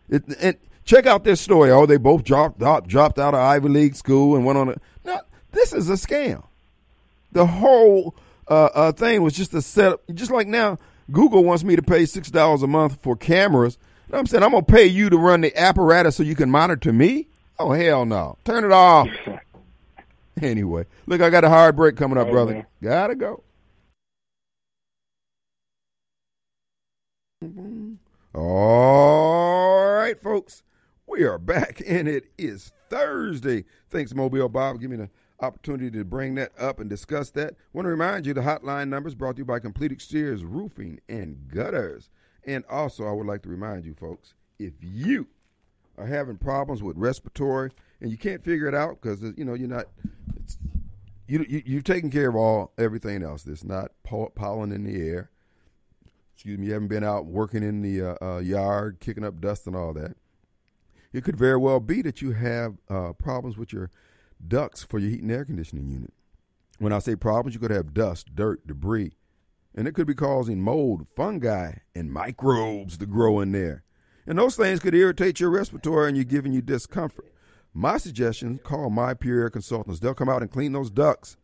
[0.08, 1.70] It, and check out this story.
[1.70, 4.74] Oh, they both dropped dropped out of Ivy League school and went on a.
[5.04, 5.20] No,
[5.52, 6.42] this is a scam.
[7.32, 8.14] The whole
[8.48, 10.02] uh, uh, thing was just a setup.
[10.12, 10.78] Just like now,
[11.10, 13.78] Google wants me to pay six dollars a month for cameras.
[14.12, 17.28] I'm saying I'm gonna pay you to run the apparatus so you can monitor me.
[17.58, 18.38] Oh hell no!
[18.44, 19.08] Turn it off.
[20.42, 22.66] anyway, look, I got a hard break coming up, brother.
[22.82, 23.42] Gotta go.
[28.34, 30.62] All right, folks,
[31.06, 33.64] we are back, and it is Thursday.
[33.90, 34.80] Thanks, Mobile Bob.
[34.80, 35.08] Give me the
[35.40, 37.54] opportunity to bring that up and discuss that.
[37.72, 41.48] want to remind you the hotline numbers brought to you by Complete Exteriors Roofing and
[41.48, 42.10] Gutters.
[42.44, 45.28] And also, I would like to remind you, folks, if you
[45.96, 47.70] are having problems with respiratory
[48.00, 49.86] and you can't figure it out because you know you're not,
[51.28, 53.42] you, you you've taken care of all everything else.
[53.42, 55.30] There's not pollen in the air.
[56.34, 59.66] Excuse me, you haven't been out working in the uh, uh, yard, kicking up dust
[59.66, 60.16] and all that.
[61.12, 63.90] It could very well be that you have uh, problems with your
[64.46, 66.12] ducts for your heat and air conditioning unit.
[66.78, 69.12] When I say problems, you could have dust, dirt, debris,
[69.74, 73.82] and it could be causing mold, fungi, and microbes to grow in there.
[74.26, 77.32] And those things could irritate your respiratory and you're giving you discomfort.
[77.78, 80.00] My suggestion, call My Pure Air Consultants.
[80.00, 81.36] They'll come out and clean those ducts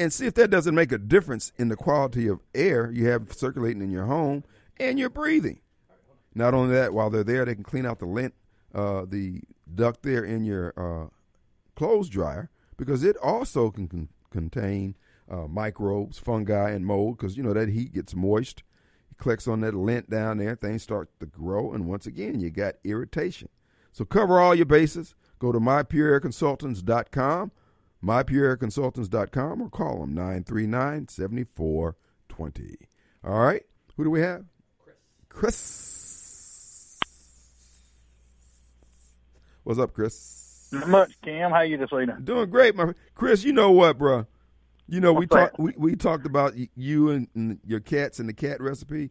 [0.00, 3.32] and see if that doesn't make a difference in the quality of air you have
[3.32, 4.42] circulating in your home
[4.80, 5.60] and your breathing.
[6.34, 8.34] Not only that, while they're there, they can clean out the lint,
[8.74, 11.06] uh, the duct there in your uh,
[11.76, 14.96] clothes dryer because it also can con- contain
[15.30, 18.64] uh, microbes, fungi, and mold because you know that heat gets moist.
[19.12, 22.50] It collects on that lint down there, things start to grow, and once again, you
[22.50, 23.50] got irritation.
[23.92, 25.14] So cover all your bases.
[25.40, 27.50] Go to mypureairconsultants.com,
[28.04, 32.76] mypureairconsultants.com, or call them 939 7420.
[33.24, 33.62] All right,
[33.96, 34.44] who do we have?
[34.78, 34.96] Chris.
[35.30, 36.98] Chris.
[39.64, 40.68] What's up, Chris?
[40.72, 41.50] Not much, Cam.
[41.52, 42.16] How you this evening?
[42.22, 43.42] Doing great, my Chris.
[43.42, 44.26] You know what, bro?
[44.88, 48.28] You know What's we talked we, we talked about you and, and, your cats and
[48.28, 49.10] the cat recipe.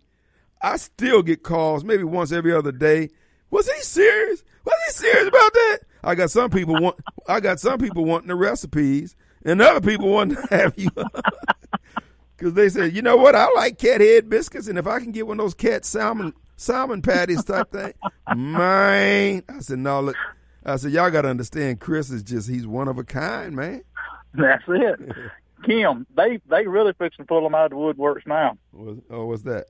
[0.62, 3.10] I still get calls maybe once every other day.
[3.50, 4.44] Was he serious?
[4.64, 5.80] Was he serious about that?
[6.04, 10.10] I got some people want I got some people wanting the recipes, and other people
[10.10, 10.90] want to have you
[12.38, 13.36] because they said, you know what?
[13.36, 16.34] I like cat head biscuits, and if I can get one of those cat salmon
[16.56, 17.94] salmon patties type thing,
[18.36, 19.44] man.
[19.50, 20.16] I said, no, look,
[20.66, 23.84] I said, y'all got to understand, Chris is just, he's one of a kind, man.
[24.34, 25.00] That's it.
[25.66, 28.58] Kim, they they really fixing to pull them out of the woodworks now.
[29.10, 29.66] oh, what's that?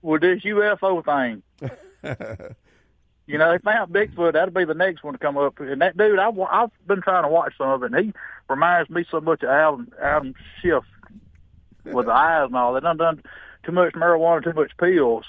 [0.00, 1.42] With this UFO thing.
[3.26, 4.34] you know, they found Bigfoot.
[4.34, 5.58] That'll be the next one to come up.
[5.60, 8.12] And that dude, I've, I've been trying to watch some of it, and he
[8.48, 10.84] reminds me so much of Adam, Adam Schiff
[11.84, 12.74] with the eyes and all.
[12.74, 13.22] They done done
[13.64, 15.24] too much marijuana, too much pills.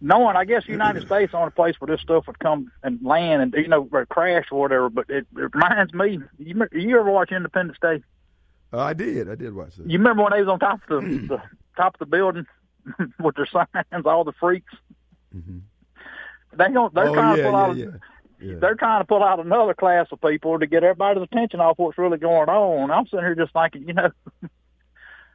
[0.00, 3.42] knowing, I guess, United States the only place where this stuff would come and land
[3.42, 4.90] and you know or crash or whatever.
[4.90, 6.20] But it, it reminds me.
[6.38, 8.02] You, you ever watch Independence Day?
[8.72, 9.30] Uh, I did.
[9.30, 9.86] I did watch it.
[9.86, 11.42] You remember when they was on top of the, the
[11.76, 12.46] top of the building
[13.20, 14.74] with their signs, all the freaks.
[15.34, 15.58] Mm-hmm.
[16.56, 16.94] They don't.
[16.94, 17.76] They're oh, trying yeah, to pull out.
[17.76, 17.86] yeah,
[18.40, 18.54] yeah.
[18.60, 21.98] They're trying to pull out another class of people to get everybody's attention off what's
[21.98, 22.90] really going on.
[22.90, 24.10] I'm sitting here just thinking, you know,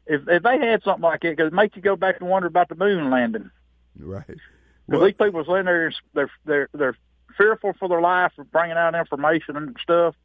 [0.06, 2.48] if if they had something like it, because it makes you go back and wonder
[2.48, 3.50] about the moon landing.
[3.98, 4.26] Right.
[4.28, 4.42] Because
[4.88, 6.98] Well, these people are sitting there, they're they're they're
[7.38, 10.16] fearful for their life for bringing out information and stuff.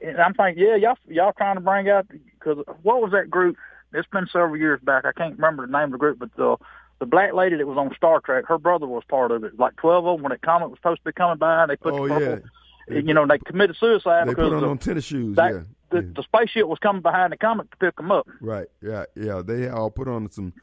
[0.00, 3.56] And I'm thinking, yeah, y'all y'all trying to bring out because what was that group?
[3.92, 5.04] It's been several years back.
[5.04, 6.56] I can't remember the name of the group, but the
[7.04, 9.58] the black lady that was on Star Trek, her brother was part of it.
[9.58, 11.76] Like twelve of them when that comet was supposed to be coming by, and they
[11.76, 12.28] put oh the yeah.
[12.36, 12.48] purple,
[12.88, 15.36] you know, they committed suicide They because put on, the, on tennis shoes.
[15.36, 15.60] that, yeah.
[15.90, 16.12] the, yeah.
[16.16, 18.26] the spaceship was coming behind the comet to pick them up.
[18.40, 18.68] Right.
[18.80, 19.04] Yeah.
[19.14, 19.42] Yeah.
[19.44, 20.54] They all put on some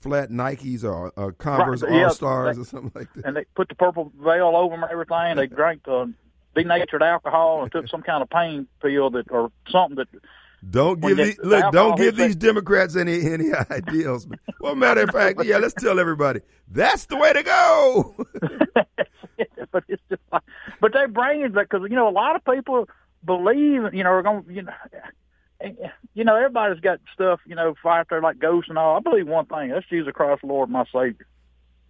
[0.00, 3.24] flat Nikes or uh, Converse Right, yeah, All Stars they- or something like that.
[3.24, 5.34] and they put the purple veil over them and everything.
[5.36, 6.06] They drank uh,
[6.54, 10.08] denatured alcohol and took some kind of pain pill that or something that.
[10.68, 11.72] Don't give they- these, the look.
[11.72, 14.26] Don't give these Democrats any any ideals.
[14.60, 15.58] Well, matter of fact, yeah.
[15.58, 18.14] Let's tell everybody that's the way to go.
[19.72, 20.42] but it's just like,
[20.80, 22.88] but they're bringing that because you know a lot of people
[23.24, 24.72] believe you know are going you know.
[26.14, 28.96] You know, everybody's got stuff, you know, out there like ghosts and all.
[28.96, 31.26] I believe one thing: that's Jesus Christ, Lord, my Savior.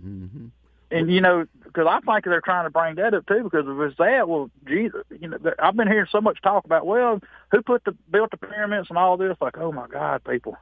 [0.00, 0.46] hmm
[0.90, 3.44] And you know, because I think they're trying to bring that up too.
[3.44, 6.86] Because if it's that, well, Jesus, you know, I've been hearing so much talk about,
[6.86, 7.20] well,
[7.50, 9.36] who put the built the pyramids and all this.
[9.40, 10.56] Like, oh my God, people,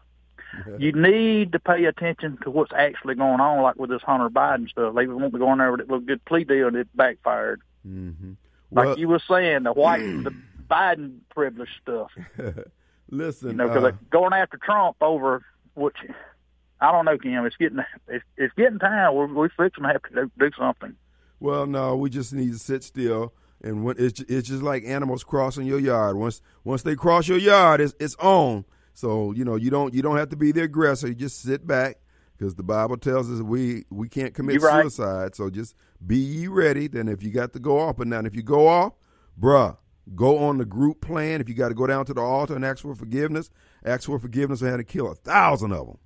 [0.79, 3.63] you need to pay attention to what's actually going on.
[3.63, 6.05] Like with this Hunter Biden stuff, they want to go in there with that little
[6.05, 7.61] good plea deal, and it backfired.
[7.85, 8.33] hmm
[8.73, 10.33] Like Well, you were saying, the white, the
[10.69, 12.11] Biden privilege stuff.
[13.11, 13.51] listen.
[13.51, 15.97] You know, because uh, they're going after Trump over which.
[16.81, 17.45] I don't know, Kim.
[17.47, 19.15] It's getting it's, it's getting time.
[19.15, 20.95] We're we're fixing to have to do, do something.
[21.41, 25.25] Well, no, we just need to sit still, and when it's it's just like animals
[25.25, 26.17] crossing your yard.
[26.17, 28.65] Once once they cross your yard, it's it's on.
[28.95, 31.09] So you know you don't you don't have to be the aggressor.
[31.09, 31.99] You just sit back
[32.39, 34.83] because the Bible tells us we we can't commit right.
[34.83, 35.35] suicide.
[35.35, 35.75] So just
[36.07, 36.89] be ye ready.
[36.89, 38.95] Then if you got to go off, but now if you go off,
[39.39, 39.77] bruh,
[40.15, 41.41] go on the group plan.
[41.41, 43.51] If you got to go down to the altar and ask for forgiveness,
[43.85, 45.99] ask for forgiveness and have to kill a thousand of them.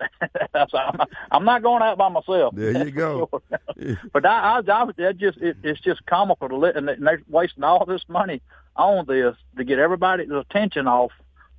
[0.54, 2.54] I'm, I'm not going out by myself.
[2.54, 3.28] There you go.
[3.78, 3.96] sure.
[4.12, 7.64] but I, I, I that just it, it's just comical to let, and they're wasting
[7.64, 8.42] all this money
[8.76, 11.12] on this to get everybody's attention off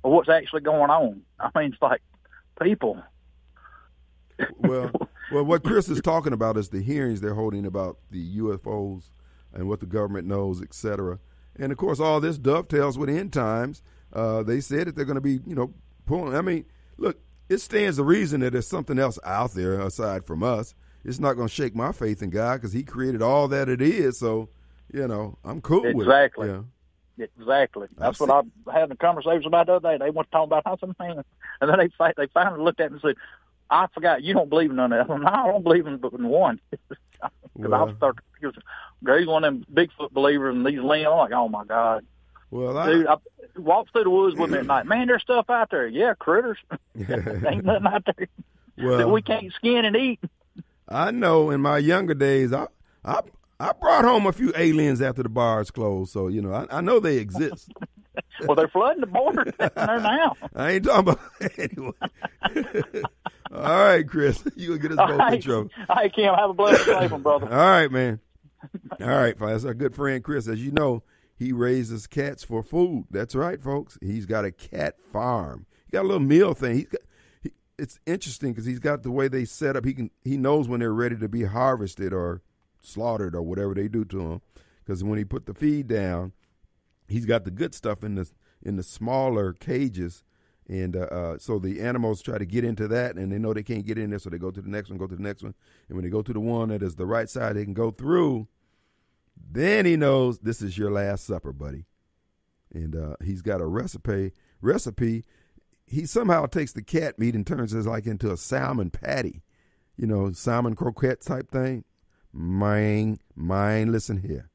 [0.04, 1.22] of what's actually going on.
[1.40, 2.02] I mean, it's like
[2.60, 3.02] people.
[4.58, 4.90] well,
[5.32, 9.10] well, what Chris is talking about is the hearings they're holding about the UFOs
[9.52, 11.18] and what the government knows, et cetera.
[11.58, 13.82] And of course, all this dovetails with end times.
[14.12, 15.74] Uh, they said that they're going to be, you know,
[16.06, 16.34] pulling.
[16.34, 16.64] I mean,
[16.96, 17.18] look,
[17.48, 20.74] it stands to reason that there's something else out there aside from us.
[21.04, 23.80] It's not going to shake my faith in God because He created all that it
[23.80, 24.18] is.
[24.18, 24.48] So,
[24.92, 26.00] you know, I'm cool with it.
[26.00, 26.48] Exactly.
[26.48, 26.62] Yeah.
[27.18, 27.88] Exactly.
[27.96, 30.04] That's I've what I had a conversation about the other day.
[30.04, 31.24] They want to talk about how some and
[31.60, 33.16] then they they finally looked at me and said,
[33.70, 36.12] "I forgot you don't believe in none of that." I I don't believe in but
[36.12, 36.60] in one.
[37.56, 37.96] Because I Well.
[37.96, 38.54] started, because
[39.18, 41.08] he's one of them Bigfoot believers, and these limbs.
[41.10, 42.06] I'm like, oh my god,
[42.50, 43.06] Well, I, dude!
[43.06, 43.16] I
[43.56, 44.86] walked through the woods with me at night.
[44.86, 45.86] Man, there's stuff out there.
[45.86, 46.58] Yeah, critters.
[46.98, 48.28] Ain't nothing out there
[48.98, 50.20] that we can't skin and eat.
[50.88, 52.66] I know in my younger days, I,
[53.04, 53.20] I,
[53.60, 56.12] I brought home a few aliens after the bars closed.
[56.12, 57.70] So you know, I, I know they exist.
[58.44, 60.34] Well, they're flooding the border down there now.
[60.52, 61.20] I ain't talking about
[61.56, 61.92] anyway.
[63.52, 65.70] All right, Chris, you gonna get us All both in right, trouble.
[65.88, 67.46] all right, Kim, have a blessed day, brother.
[67.46, 68.18] All right, man.
[69.00, 70.48] All right, that's our good friend Chris.
[70.48, 71.04] As you know,
[71.38, 73.06] he raises cats for food.
[73.10, 73.96] That's right, folks.
[74.02, 75.66] He's got a cat farm.
[75.86, 76.76] He got a little meal thing.
[76.76, 77.00] He's got.
[77.42, 79.84] He, it's interesting because he's got the way they set up.
[79.84, 80.10] He can.
[80.24, 82.42] He knows when they're ready to be harvested or
[82.82, 84.42] slaughtered or whatever they do to them.
[84.84, 86.32] Because when he put the feed down,
[87.06, 88.28] he's got the good stuff in the
[88.62, 90.24] in the smaller cages,
[90.68, 93.62] and uh, uh, so the animals try to get into that, and they know they
[93.62, 95.44] can't get in there, so they go to the next one, go to the next
[95.44, 95.54] one,
[95.88, 97.92] and when they go to the one that is the right side, they can go
[97.92, 98.48] through.
[99.50, 101.86] Then he knows this is your last supper, buddy,
[102.72, 104.32] and uh, he's got a recipe.
[104.60, 105.24] Recipe.
[105.86, 109.42] He somehow takes the cat meat and turns it like into a salmon patty,
[109.96, 111.84] you know, salmon croquette type thing.
[112.32, 113.90] Mine, mine.
[113.90, 114.50] Listen here.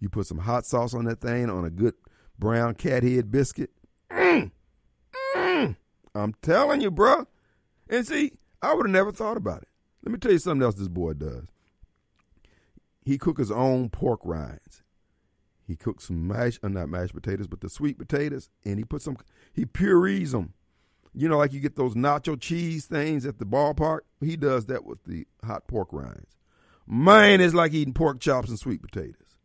[0.00, 1.94] You put some hot sauce on that thing on a good
[2.38, 3.70] brown cat head biscuit.
[4.10, 4.50] Mm,
[5.36, 5.76] mm,
[6.14, 7.26] I'm telling you, bruh.
[7.88, 9.68] And see, I would have never thought about it.
[10.04, 11.51] Let me tell you something else this boy does.
[13.04, 14.82] He cook his own pork rinds.
[15.66, 19.04] He cooks some mashed, uh, not mashed potatoes, but the sweet potatoes, and he puts
[19.04, 19.16] some,
[19.52, 20.54] he purees them.
[21.14, 24.00] you know, like you get those nacho cheese things at the ballpark.
[24.20, 26.36] He does that with the hot pork rinds.
[26.86, 29.36] Man, it's like eating pork chops and sweet potatoes.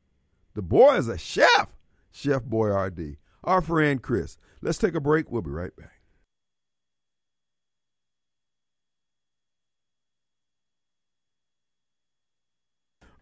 [0.55, 1.75] The boy is a chef,
[2.11, 3.17] Chef Boyardee.
[3.43, 4.37] Our friend Chris.
[4.61, 5.31] Let's take a break.
[5.31, 5.96] We'll be right back.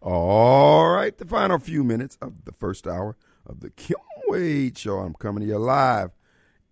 [0.08, 3.96] All right, the final few minutes of the first hour of the Kim
[4.28, 4.98] Wade Show.
[4.98, 6.12] I'm coming to you live.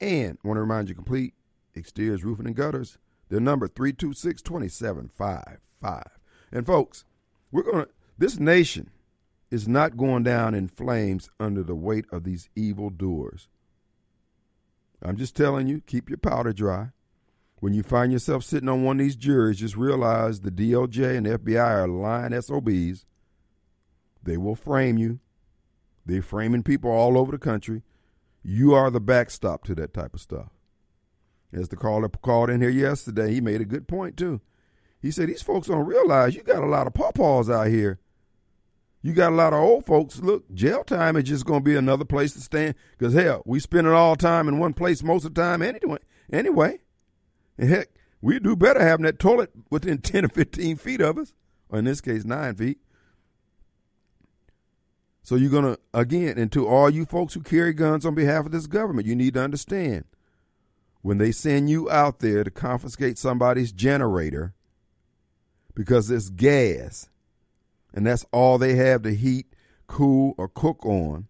[0.01, 1.35] And want to remind you complete
[1.74, 2.97] exteriors, roofing, and gutters.
[3.30, 6.05] Their number 326 2755.
[6.53, 7.05] And folks,
[7.51, 8.91] we're going to, this nation
[9.51, 13.49] is not going down in flames under the weight of these evil doers.
[15.03, 16.91] I'm just telling you, keep your powder dry.
[17.59, 21.26] When you find yourself sitting on one of these juries, just realize the DOJ and
[21.26, 23.05] the FBI are lying SOBs.
[24.25, 25.20] They will frame you.
[26.07, 27.83] They're framing people all over the country.
[28.43, 30.49] You are the backstop to that type of stuff.
[31.53, 34.41] As the caller called in here yesterday, he made a good point too.
[35.01, 38.01] He said these folks don't realize you got a lot of pawpaws out here.
[39.03, 40.18] You got a lot of old folks.
[40.18, 42.75] Look, jail time is just going to be another place to stand.
[42.97, 45.99] Because hell, we spend it all time in one place most of the time anyway.
[46.33, 46.79] Anyway,
[47.59, 47.89] and heck,
[48.22, 51.35] we do better having that toilet within ten or fifteen feet of us,
[51.68, 52.79] or in this case, nine feet.
[55.25, 58.45] So you're going to, again, and to all you folks who carry guns on behalf
[58.45, 60.05] of this government, you need to understand
[61.01, 64.53] when they send you out there to confiscate somebody's generator
[65.75, 67.09] because it's gas
[67.95, 69.47] and that's all they have to heat,
[69.87, 71.27] cool, or cook on,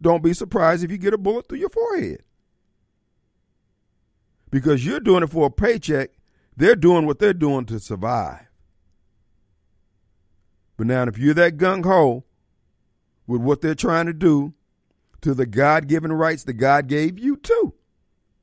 [0.00, 2.22] don't be surprised if you get a bullet through your forehead.
[4.52, 6.10] Because you're doing it for a paycheck,
[6.56, 8.46] they're doing what they're doing to survive.
[10.76, 12.22] But now, if you're that gung ho
[13.28, 14.54] with what they're trying to do
[15.20, 17.74] to the God given rights that God gave you too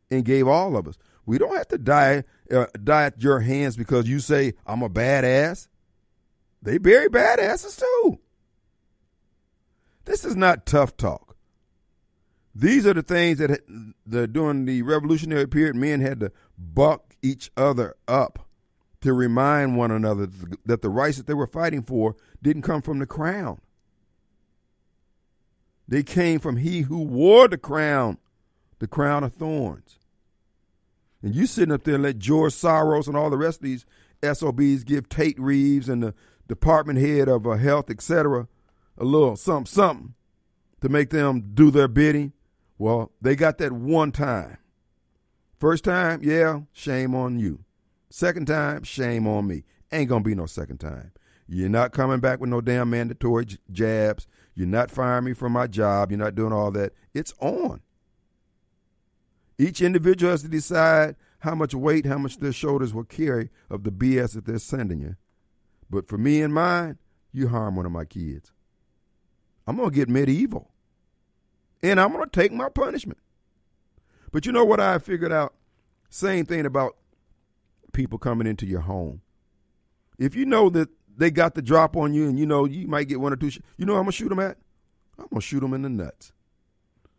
[0.09, 0.97] and gave all of us.
[1.25, 4.89] We don't have to die uh, die at your hands because you say I'm a
[4.89, 5.67] badass.
[6.61, 8.19] They bury badasses too.
[10.05, 11.35] This is not tough talk.
[12.53, 13.59] These are the things that
[14.05, 18.47] the, during the revolutionary period men had to buck each other up
[19.01, 20.27] to remind one another
[20.65, 23.59] that the rights that they were fighting for didn't come from the crown.
[25.87, 28.17] They came from he who wore the crown,
[28.79, 29.99] the crown of thorns.
[31.21, 33.85] And you sitting up there and let George Soros and all the rest of these
[34.23, 36.13] SOBs give Tate Reeves and the
[36.47, 38.47] department head of uh, health, etc.,
[38.97, 40.13] a little something, something
[40.81, 42.33] to make them do their bidding.
[42.77, 44.57] Well, they got that one time.
[45.59, 47.63] First time, yeah, shame on you.
[48.09, 49.63] Second time, shame on me.
[49.91, 51.11] Ain't gonna be no second time.
[51.47, 54.27] You're not coming back with no damn mandatory jabs.
[54.55, 56.11] You're not firing me from my job.
[56.11, 56.93] You're not doing all that.
[57.13, 57.81] It's on.
[59.57, 63.83] Each individual has to decide how much weight, how much their shoulders will carry of
[63.83, 65.15] the BS that they're sending you.
[65.89, 66.97] But for me and mine,
[67.31, 68.51] you harm one of my kids.
[69.67, 70.71] I'm going to get medieval.
[71.83, 73.19] And I'm going to take my punishment.
[74.31, 75.53] But you know what I figured out?
[76.09, 76.95] Same thing about
[77.93, 79.21] people coming into your home.
[80.17, 83.07] If you know that they got the drop on you and you know you might
[83.07, 84.57] get one or two, you know I'm to shoot them at?
[85.17, 86.31] I'm to shoot them in the nuts.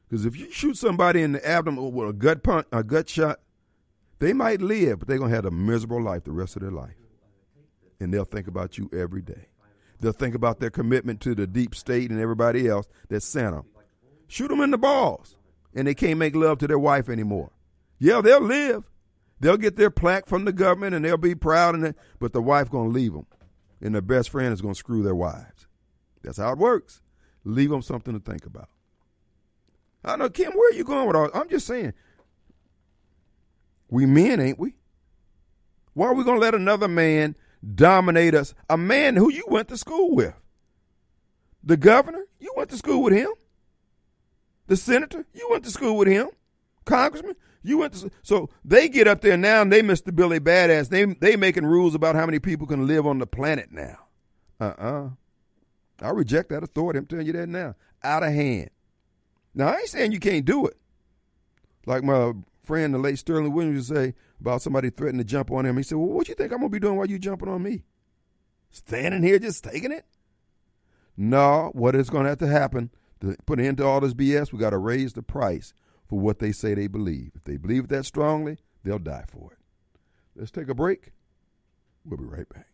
[0.09, 3.41] Because if you shoot somebody in the abdomen with a gut punch, a gut shot,
[4.19, 6.95] they might live, but they're to have a miserable life the rest of their life
[8.01, 9.49] and they'll think about you every day.
[10.01, 13.65] They'll think about their commitment to the deep state and everybody else that sent them.
[14.29, 15.37] Shoot them in the balls,
[15.75, 17.51] and they can't make love to their wife anymore.
[17.99, 18.85] Yeah, they'll live.
[19.41, 22.71] They'll get their plaque from the government, and they'll be proud, and but the wife
[22.71, 23.27] gonna leave them,
[23.81, 25.66] and their best friend is gonna screw their wives.
[26.22, 27.03] That's how it works.
[27.45, 28.68] Leave them something to think about.
[30.05, 30.53] I don't know, Kim.
[30.53, 31.31] Where are you going with all?
[31.35, 31.93] I'm just saying.
[33.89, 34.74] We men, ain't we?
[35.95, 37.37] Why are we gonna let another man
[37.74, 38.55] dominate us.
[38.68, 40.35] A man who you went to school with.
[41.64, 43.31] The governor, you went to school with him.
[44.68, 46.29] The senator, you went to school with him.
[46.85, 47.35] Congressman,
[47.67, 50.14] you went to so they get up there now and they Mr.
[50.14, 50.89] Billy Badass.
[50.89, 53.99] They they making rules about how many people can live on the planet now.
[54.61, 55.11] Uh-uh.
[56.01, 56.99] I reject that authority.
[56.99, 57.75] I'm telling you that now.
[58.03, 58.71] Out of hand.
[59.55, 60.77] Now I ain't saying you can't do it.
[61.87, 62.33] Like my
[62.64, 65.77] friend, the late Sterling Williams, would say about somebody threatening to jump on him.
[65.77, 67.85] He said, Well, what you think I'm to be doing while you jumping on me?
[68.71, 70.05] Standing here just taking it?
[71.17, 72.91] No, what is going to have to happen
[73.21, 75.73] to put an end to all this BS, we got to raise the price
[76.09, 77.33] for what they say they believe.
[77.35, 79.59] If they believe that strongly, they'll die for it.
[80.35, 81.13] Let's take a break.
[82.05, 82.67] We'll be right back.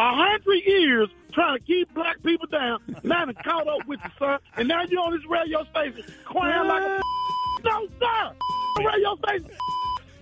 [0.00, 2.80] Hundred years trying to keep black people down.
[3.02, 6.68] Now they caught up with you, son, and now you're on this radio station crying
[6.68, 7.02] like a
[7.64, 8.32] no, sir.
[8.84, 9.50] Radio station.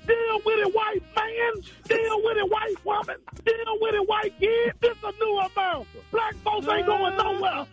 [0.06, 1.62] Deal with it, white man.
[1.86, 3.16] Deal with it, white woman.
[3.44, 4.72] Deal with it, white kid.
[4.80, 5.86] This a new America.
[6.10, 7.66] Black folks ain't going nowhere.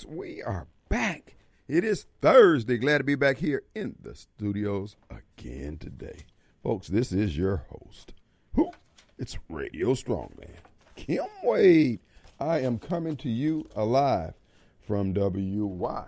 [0.00, 1.36] Folks, we are back.
[1.68, 2.78] It is Thursday.
[2.78, 6.24] Glad to be back here in the studios again today.
[6.62, 8.14] Folks, this is your host.
[8.54, 8.70] Who?
[9.18, 10.50] It's Radio Strongman.
[10.96, 12.00] Kim Wade.
[12.38, 14.32] I am coming to you alive
[14.80, 16.06] from WYAB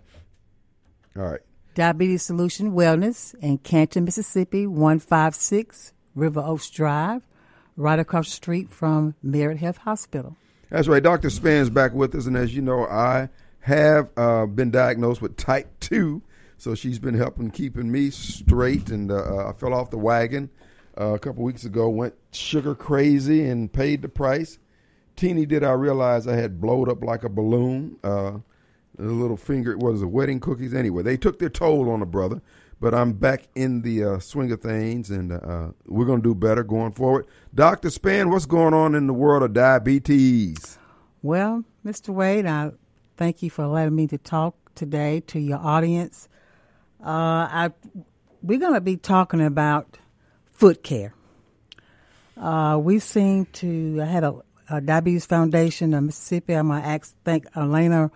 [1.17, 1.41] All right.
[1.73, 7.23] Diabetes Solution Wellness in Canton, Mississippi, 156 River Oaks Drive,
[7.75, 10.35] right across the street from Merit Health Hospital.
[10.69, 11.01] That's right.
[11.01, 11.29] Dr.
[11.31, 13.29] Spann's back with us, and as you know, I
[13.61, 16.21] have uh, been diagnosed with type 2,
[16.57, 20.49] so she's been helping keeping me straight, and uh, I fell off the wagon
[20.99, 24.59] uh, a couple weeks ago, went sugar crazy, and paid the price.
[25.15, 27.97] Teeny did I realize I had blowed up like a balloon.
[28.03, 28.39] Uh,
[28.97, 30.73] the little finger, what is it, wedding cookies?
[30.73, 32.41] Anyway, they took their toll on a brother,
[32.79, 36.35] but I'm back in the uh, swing of things, and uh, we're going to do
[36.35, 37.27] better going forward.
[37.53, 37.89] Dr.
[37.89, 40.77] Span, what's going on in the world of diabetes?
[41.21, 42.09] Well, Mr.
[42.09, 42.71] Wade, I
[43.21, 46.27] thank you for letting me to talk today to your audience.
[46.99, 47.71] Uh, I,
[48.41, 49.99] we're going to be talking about
[50.53, 51.13] foot care.
[52.35, 54.41] Uh, we seem to, I had a,
[54.71, 56.55] a Diabetes Foundation of Mississippi.
[56.55, 58.09] I'm going to thank Elena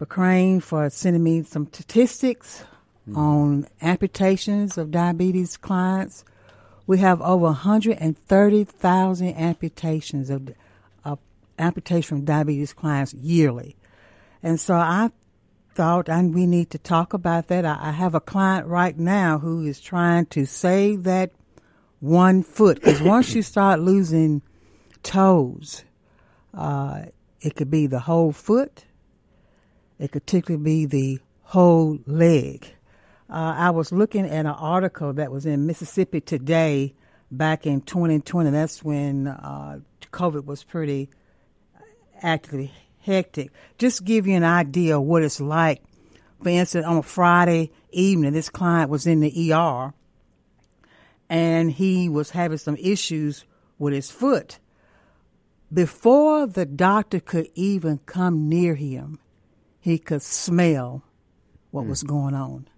[0.00, 2.64] McCrane for sending me some statistics
[3.06, 3.18] mm-hmm.
[3.18, 6.24] on amputations of diabetes clients.
[6.86, 10.48] We have over 130,000 amputations of,
[11.04, 11.18] of
[11.58, 13.76] amputation from diabetes clients yearly.
[14.42, 15.10] And so I
[15.74, 17.64] thought and we need to talk about that.
[17.64, 21.30] I, I have a client right now who is trying to save that
[22.00, 24.42] one foot because once you start losing
[25.02, 25.84] toes,
[26.52, 27.02] uh,
[27.40, 28.84] it could be the whole foot.
[29.98, 32.66] It could typically be the whole leg.
[33.30, 36.94] Uh, I was looking at an article that was in Mississippi Today
[37.30, 38.50] back in 2020.
[38.50, 39.80] That's when uh,
[40.12, 41.08] COVID was pretty
[42.22, 42.72] actively
[43.08, 43.50] hectic.
[43.78, 45.82] Just give you an idea of what it's like.
[46.42, 49.92] For instance, on a Friday evening, this client was in the ER
[51.28, 53.44] and he was having some issues
[53.78, 54.60] with his foot.
[55.72, 59.18] Before the doctor could even come near him,
[59.80, 61.02] he could smell
[61.70, 61.88] what mm.
[61.88, 62.68] was going on.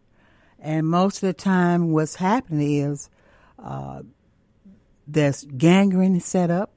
[0.59, 3.09] And most of the time, what's happening is
[3.59, 4.03] uh,
[5.07, 6.73] there's gangrene set up,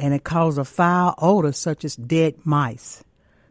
[0.00, 3.04] and it caused a foul odor such as dead mice.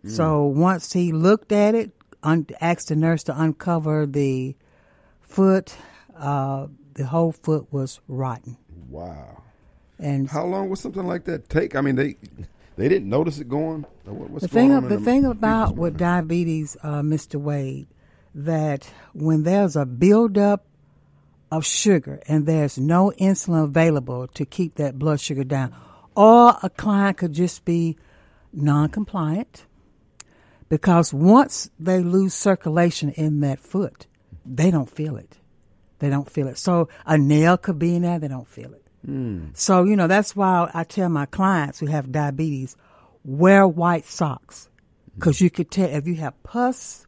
[0.03, 0.09] Mm.
[0.11, 1.91] So once he looked at it,
[2.23, 4.55] un- asked the nurse to uncover the
[5.21, 5.75] foot,
[6.17, 8.57] uh, the whole foot was rotten.
[8.89, 9.43] Wow.
[9.99, 11.75] And how long would something like that take?
[11.75, 12.15] I mean, they
[12.77, 13.85] they didn't notice it going.
[14.05, 17.35] What's the thing, the, the thing about with diabetes, uh, Mr.
[17.35, 17.87] Wade,
[18.33, 20.65] that when there's a buildup
[21.51, 25.75] of sugar and there's no insulin available to keep that blood sugar down,
[26.19, 27.95] or a client could just be
[28.51, 29.65] non-compliant
[30.67, 34.05] because once they lose circulation in that foot,
[34.45, 35.37] they don't feel it.
[35.99, 36.57] They don't feel it.
[36.57, 38.85] So a nail could be in there, they don't feel it.
[39.07, 39.55] Mm.
[39.55, 42.75] So, you know, that's why I tell my clients who have diabetes,
[43.23, 44.69] wear white socks.
[45.15, 47.07] Because you could tell if you have pus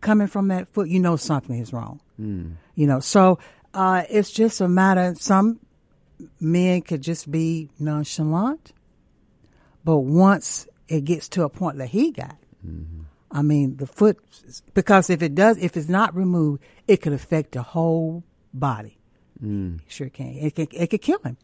[0.00, 2.00] coming from that foot, you know something is wrong.
[2.20, 2.52] Mm.
[2.76, 3.40] You know, so
[3.72, 5.16] uh, it's just a matter.
[5.18, 5.58] Some
[6.40, 8.72] men could just be nonchalant,
[9.84, 12.36] but once it gets to a point that he got,
[12.66, 13.02] mm-hmm.
[13.30, 14.18] I mean, the foot,
[14.74, 18.96] because if it does, if it's not removed, it could affect the whole body.
[19.42, 19.80] Mm.
[19.88, 20.34] Sure can.
[20.34, 20.68] It can.
[20.70, 21.36] It could kill him.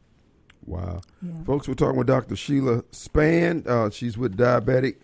[0.67, 1.43] Wow, yeah.
[1.45, 2.37] folks, we're talking with Dr.
[2.37, 3.65] Sheila Span.
[3.67, 4.97] Uh, she's with Diabetic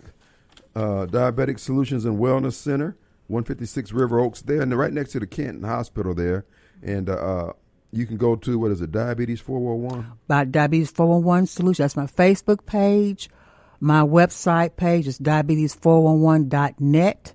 [0.77, 2.97] uh, Diabetic Solutions and Wellness Center,
[3.29, 4.43] 156 River Oaks.
[4.43, 6.45] There, and right next to the Canton Hospital there,
[6.83, 7.55] and uh,
[7.97, 10.13] you can go to what is it, Diabetes 411?
[10.29, 11.83] By Diabetes 411 Solution.
[11.83, 13.29] That's my Facebook page.
[13.81, 17.35] My website page is diabetes411.net.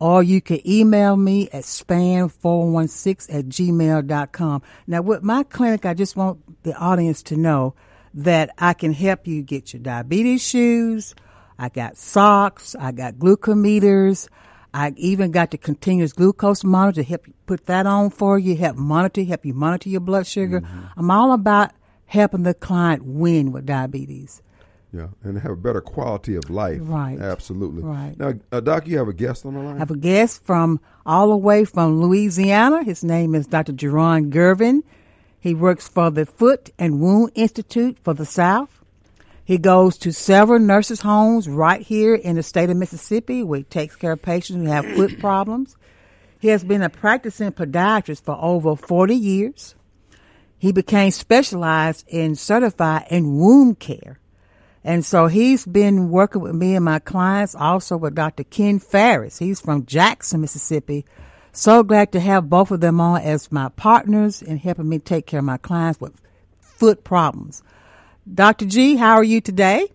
[0.00, 4.62] or you can email me at span416 at gmail.com.
[4.86, 7.74] Now, with my clinic, I just want the audience to know
[8.14, 11.14] that I can help you get your diabetes shoes.
[11.58, 12.76] I got socks.
[12.78, 14.28] I got glucometers.
[14.74, 18.56] I even got the continuous glucose monitor to help you put that on for you,
[18.56, 20.60] help monitor, help you monitor your blood sugar.
[20.60, 20.80] Mm-hmm.
[20.96, 21.72] I'm all about
[22.06, 24.42] helping the client win with diabetes.
[24.92, 26.80] Yeah, and have a better quality of life.
[26.82, 27.18] Right.
[27.18, 27.82] Absolutely.
[27.82, 28.14] Right.
[28.18, 29.76] Now, uh, Doc, you have a guest on the line?
[29.76, 32.82] I have a guest from all the way from Louisiana.
[32.82, 33.74] His name is Dr.
[33.74, 34.82] Jerron Gervin.
[35.38, 38.82] He works for the Foot and Wound Institute for the South.
[39.48, 43.64] He goes to several nurses' homes right here in the state of Mississippi where he
[43.64, 45.76] takes care of patients who have foot problems.
[46.38, 49.74] He has been a practicing podiatrist for over 40 years.
[50.58, 54.20] He became specialized in certified in wound care
[54.84, 58.44] and so he's been working with me and my clients, also with Dr.
[58.44, 59.38] Ken Farris.
[59.38, 61.04] He's from Jackson, Mississippi.
[61.52, 65.26] So glad to have both of them on as my partners in helping me take
[65.26, 66.20] care of my clients with
[66.60, 67.62] foot problems.
[68.34, 68.66] Dr.
[68.66, 69.88] G, how are you today?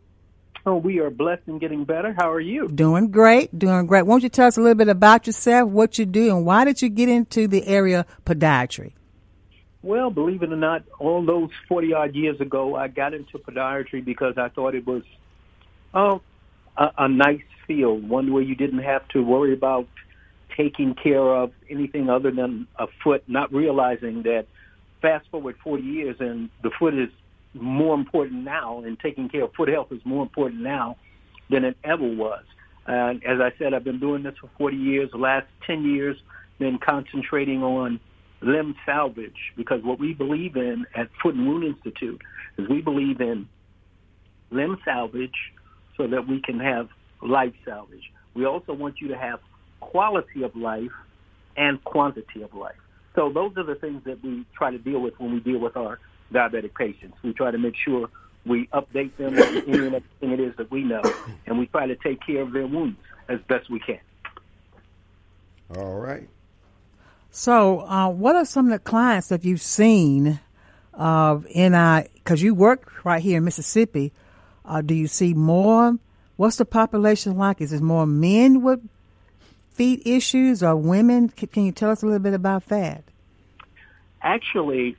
[0.65, 2.15] Oh, we are blessed and getting better.
[2.17, 2.69] How are you?
[2.69, 4.03] Doing great, doing great.
[4.03, 6.81] Won't you tell us a little bit about yourself, what you do, and why did
[6.81, 8.93] you get into the area podiatry?
[9.81, 14.03] Well, believe it or not, all those 40 odd years ago, I got into podiatry
[14.03, 15.03] because I thought it was
[15.93, 16.21] oh,
[16.77, 19.87] a, a nice field, one where you didn't have to worry about
[20.55, 24.45] taking care of anything other than a foot, not realizing that
[25.01, 27.09] fast forward 40 years and the foot is
[27.53, 30.97] more important now and taking care of foot health is more important now
[31.49, 32.43] than it ever was.
[32.85, 35.09] And as I said, I've been doing this for 40 years.
[35.11, 36.17] The last 10 years,
[36.59, 37.99] been concentrating on
[38.41, 42.21] limb salvage because what we believe in at Foot and Wound Institute
[42.57, 43.47] is we believe in
[44.51, 45.35] limb salvage
[45.97, 46.89] so that we can have
[47.21, 48.11] life salvage.
[48.33, 49.39] We also want you to have
[49.79, 50.91] quality of life
[51.55, 52.75] and quantity of life.
[53.15, 55.77] So those are the things that we try to deal with when we deal with
[55.77, 55.99] our
[56.33, 57.17] diabetic patients.
[57.23, 58.09] We try to make sure
[58.45, 61.01] we update them on any and everything it is that we know,
[61.45, 62.97] and we try to take care of their wounds
[63.29, 63.99] as best we can.
[65.77, 66.27] All right.
[67.31, 70.39] So, uh, what are some of the clients that you've seen
[70.93, 72.05] uh, in our?
[72.13, 74.11] Because you work right here in Mississippi,
[74.65, 75.97] uh, do you see more?
[76.35, 77.61] What's the population like?
[77.61, 78.81] Is it more men with
[79.71, 81.29] feet issues or women?
[81.29, 83.03] Can, can you tell us a little bit about that?
[84.21, 84.95] Actually,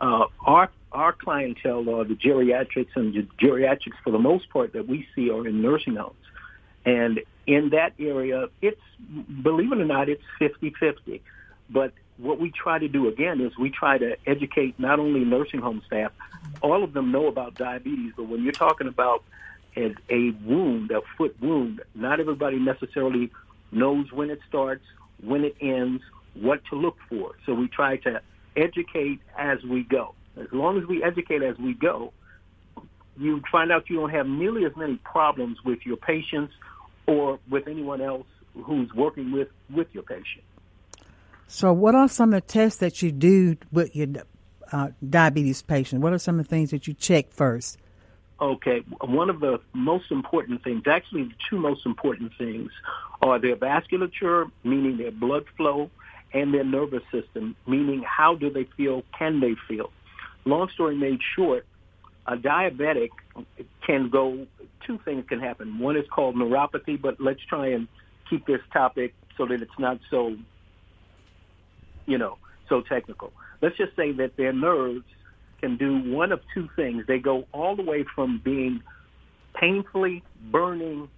[0.00, 4.86] uh, our our clientele are the geriatrics, and the geriatrics for the most part that
[4.86, 6.14] we see are in nursing homes.
[6.86, 8.80] And in that area, it's,
[9.42, 11.20] believe it or not, it's 50-50.
[11.68, 15.60] But what we try to do again is we try to educate not only nursing
[15.60, 16.12] home staff,
[16.60, 19.24] all of them know about diabetes, but when you're talking about
[19.76, 23.32] as a wound, a foot wound, not everybody necessarily
[23.72, 24.84] knows when it starts,
[25.22, 26.02] when it ends,
[26.34, 27.32] what to look for.
[27.44, 28.20] So we try to
[28.56, 30.14] educate as we go.
[30.36, 32.12] As long as we educate as we go,
[33.16, 36.52] you find out you don't have nearly as many problems with your patients
[37.06, 38.26] or with anyone else
[38.64, 40.44] who's working with, with your patient.
[41.46, 44.08] So, what are some of the tests that you do with your
[44.72, 46.02] uh, diabetes patient?
[46.02, 47.78] What are some of the things that you check first?
[48.40, 52.70] Okay, one of the most important things, actually, the two most important things
[53.22, 55.90] are their vasculature, meaning their blood flow,
[56.34, 59.90] and their nervous system, meaning how do they feel, can they feel.
[60.44, 61.64] Long story made short,
[62.26, 63.10] a diabetic
[63.86, 64.46] can go,
[64.86, 65.78] two things can happen.
[65.78, 67.88] One is called neuropathy, but let's try and
[68.28, 70.36] keep this topic so that it's not so
[72.06, 73.32] you know, so technical.
[73.62, 75.04] Let's just say that their nerves
[75.60, 77.04] can do one of two things.
[77.06, 78.82] They go all the way from being
[79.54, 81.08] painfully burning,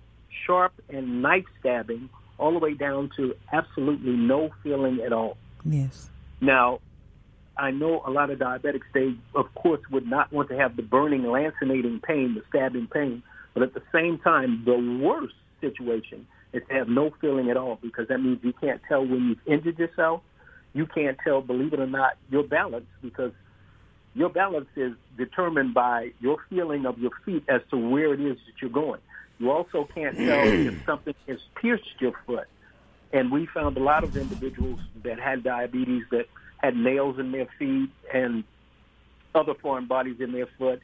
[0.46, 2.08] sharp and knife stabbing,
[2.38, 5.36] all the way down to absolutely no feeling at all.
[5.64, 6.08] Yes.
[6.40, 6.80] Now,
[7.56, 10.82] I know a lot of diabetics, they, of course, would not want to have the
[10.82, 13.22] burning, lancinating pain, the stabbing pain,
[13.54, 17.78] but at the same time, the worst situation is to have no feeling at all
[17.80, 20.20] because that means you can't tell when you've injured yourself
[20.76, 23.32] you can't tell, believe it or not, your balance because
[24.14, 28.36] your balance is determined by your feeling of your feet as to where it is
[28.46, 29.00] that you're going.
[29.38, 32.46] You also can't tell if something has pierced your foot.
[33.12, 36.26] And we found a lot of individuals that had diabetes that
[36.58, 38.44] had nails in their feet and
[39.34, 40.82] other foreign bodies in their foot.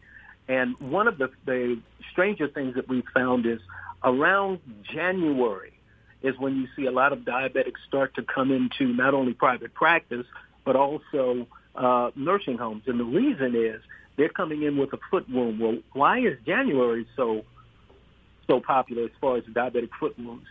[0.48, 1.80] And one of the, the
[2.10, 3.60] stranger things that we found is
[4.04, 5.72] around January,
[6.22, 9.74] is when you see a lot of diabetics start to come into not only private
[9.74, 10.26] practice,
[10.64, 12.84] but also uh, nursing homes.
[12.86, 13.80] And the reason is
[14.16, 15.58] they're coming in with a foot wound.
[15.58, 17.44] Well, why is January so
[18.46, 20.46] so popular as far as diabetic foot wounds?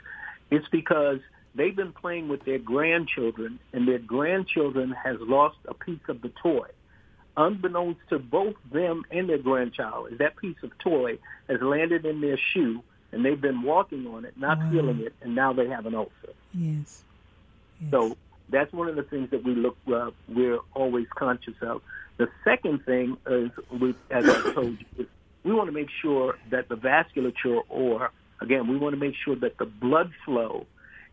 [0.50, 1.20] It's because
[1.56, 6.30] they've been playing with their grandchildren, and their grandchildren has lost a piece of the
[6.42, 6.68] toy.
[7.38, 11.18] Unbeknownst to both them and their grandchild, is that piece of toy
[11.48, 14.72] has landed in their shoe, and they've been walking on it, not Wow.
[14.72, 16.34] feeling it, and now they have an ulcer.
[16.54, 17.04] Yes.
[17.80, 17.92] yes.
[17.92, 18.18] So
[18.50, 21.82] that's one of the things that we look uh, we're always conscious of.
[22.18, 25.08] The second thing is, we, as I told you, is
[25.44, 28.12] we want to make sure that the vasculature, or
[28.42, 30.66] again, we want to make sure that the blood flow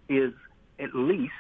[0.09, 0.33] is
[0.79, 1.33] at least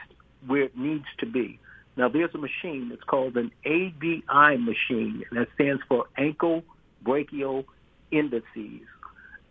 [0.46, 1.58] where it needs to be.
[1.96, 2.90] Now, there's a machine.
[2.92, 6.62] It's called an ABI machine, and that stands for ankle
[7.02, 7.64] brachial
[8.10, 8.86] indices.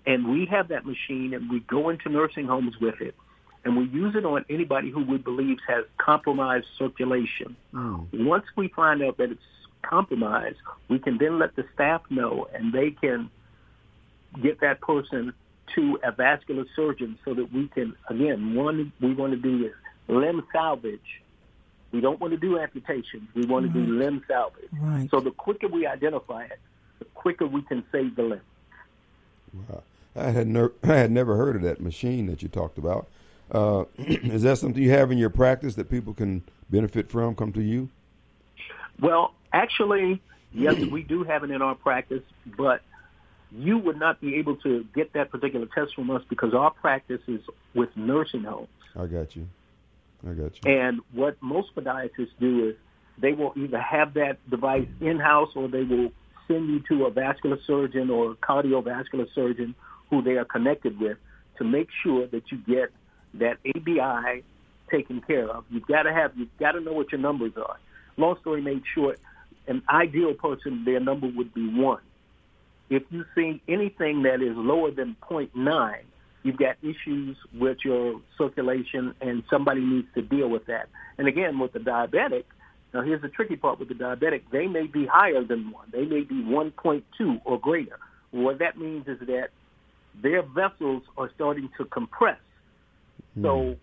[0.05, 3.15] And we have that machine, and we go into nursing homes with it,
[3.65, 7.57] and we use it on anybody who we believe has compromised circulation.
[7.75, 8.07] Oh.
[8.13, 9.41] Once we find out that it's
[9.81, 10.57] compromised,
[10.89, 13.29] we can then let the staff know, and they can
[14.41, 15.33] get that person
[15.75, 19.73] to a vascular surgeon so that we can, again, one we want to do is
[20.07, 21.21] limb salvage.
[21.91, 23.27] We don't want to do amputation.
[23.33, 24.69] We want to do limb salvage.
[24.73, 25.09] Right.
[25.09, 26.59] So the quicker we identify it,
[26.99, 28.41] the quicker we can save the limb.
[29.53, 29.83] Wow.
[30.15, 33.07] I had ner- I had never heard of that machine that you talked about.
[33.51, 37.35] Uh, is that something you have in your practice that people can benefit from?
[37.35, 37.89] Come to you?
[38.99, 40.21] Well, actually,
[40.53, 42.23] yes, we do have it in our practice,
[42.57, 42.81] but
[43.51, 47.21] you would not be able to get that particular test from us because our practice
[47.27, 47.41] is
[47.73, 48.67] with nursing homes.
[48.95, 49.47] I got you.
[50.27, 50.71] I got you.
[50.71, 52.75] And what most podiatrists do is
[53.17, 56.11] they will either have that device in-house or they will
[56.47, 59.75] send you to a vascular surgeon or cardiovascular surgeon
[60.09, 61.17] who they are connected with
[61.57, 62.91] to make sure that you get
[63.35, 64.43] that ABI
[64.89, 65.65] taken care of.
[65.69, 67.77] You've got to have, you've got to know what your numbers are.
[68.15, 69.19] Long story made short,
[69.67, 72.01] an ideal person, their number would be one.
[72.89, 75.97] If you see anything that is lower than 0.9,
[76.43, 80.87] you've got issues with your circulation and somebody needs to deal with that.
[81.17, 82.45] And again, with the diabetic,
[82.93, 85.89] now here's the tricky part with the diabetic, they may be higher than one.
[85.91, 87.99] They may be 1.2 or greater.
[88.31, 89.49] What that means is that
[90.21, 92.39] their vessels are starting to compress.
[93.41, 93.73] So hmm.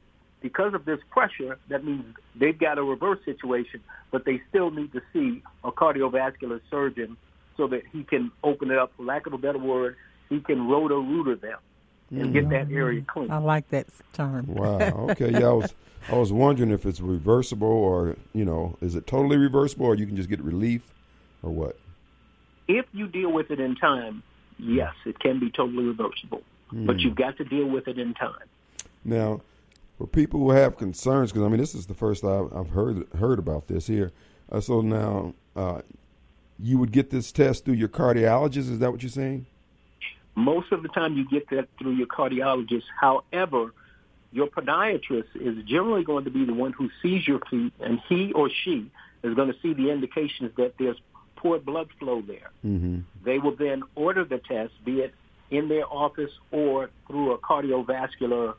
[0.44, 2.04] Because of this pressure, that means
[2.36, 3.80] they've got a reverse situation,
[4.10, 7.16] but they still need to see a cardiovascular surgeon
[7.56, 8.92] so that he can open it up.
[8.94, 9.96] For lack of a better word,
[10.28, 11.58] he can rotor rooter them
[12.10, 13.30] and get that area clean.
[13.30, 14.44] I like that term.
[14.46, 15.06] Wow.
[15.12, 15.30] Okay.
[15.30, 15.74] Yeah, I was
[16.10, 20.04] I was wondering if it's reversible or you know, is it totally reversible or you
[20.04, 20.82] can just get relief
[21.42, 21.78] or what?
[22.68, 24.22] If you deal with it in time,
[24.58, 26.98] yes, it can be totally reversible, but hmm.
[26.98, 28.46] you've got to deal with it in time.
[29.06, 29.40] Now,
[29.98, 33.06] for people who have concerns, because I mean, this is the first I've, I've heard
[33.18, 34.12] heard about this here.
[34.50, 35.82] Uh, so now, uh,
[36.58, 38.70] you would get this test through your cardiologist.
[38.70, 39.46] Is that what you're saying?
[40.34, 42.84] Most of the time, you get that through your cardiologist.
[43.00, 43.72] However,
[44.32, 48.32] your podiatrist is generally going to be the one who sees your feet, and he
[48.32, 48.90] or she
[49.22, 50.96] is going to see the indications that there's
[51.36, 52.50] poor blood flow there.
[52.66, 53.00] Mm-hmm.
[53.24, 55.14] They will then order the test, be it
[55.50, 58.54] in their office or through a cardiovascular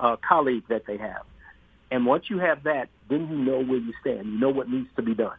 [0.00, 1.22] uh, colleague that they have.
[1.90, 4.26] And once you have that, then you know where you stand.
[4.26, 5.36] You know what needs to be done.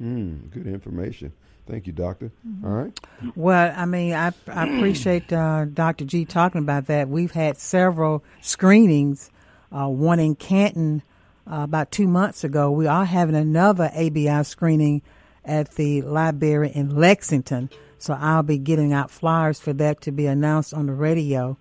[0.00, 1.32] Mm, good information.
[1.66, 2.32] Thank you, doctor.
[2.64, 3.00] All right.
[3.36, 6.04] Well, I mean, I, I appreciate uh, Dr.
[6.04, 7.08] G talking about that.
[7.08, 9.30] We've had several screenings,
[9.70, 11.02] uh, one in Canton
[11.50, 12.70] uh, about two months ago.
[12.70, 15.02] We are having another ABI screening
[15.44, 17.70] at the library in Lexington.
[17.98, 21.58] So I'll be getting out flyers for that to be announced on the radio.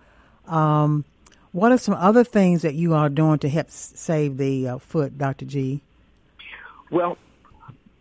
[0.47, 1.05] Um,
[1.51, 5.17] what are some other things that you are doing to help save the uh, foot,
[5.17, 5.45] Dr.
[5.45, 5.81] G?
[6.91, 7.17] Well,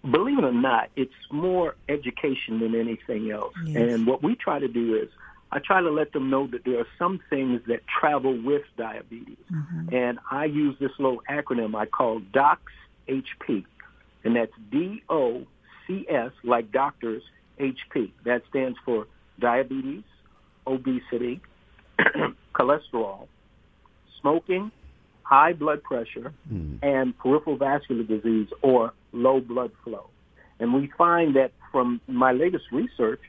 [0.02, 3.54] believe it or not, it's more education than anything else.
[3.64, 3.92] Yes.
[3.92, 5.08] And what we try to do is
[5.50, 9.38] I try to let them know that there are some things that travel with diabetes.
[9.92, 12.58] And I use this little acronym I call DOCS
[13.08, 13.64] HP.
[14.24, 17.22] And that's D-O-C-S, like doctors,
[17.58, 18.12] HP.
[18.24, 19.06] That stands for
[19.38, 20.04] diabetes,
[20.66, 21.40] obesity,
[22.54, 23.28] cholesterol,
[24.20, 24.70] smoking,
[25.22, 26.76] high blood pressure, hmm.
[26.82, 30.08] and peripheral vascular disease or low blood flow.
[30.60, 33.20] And we find that from my latest research,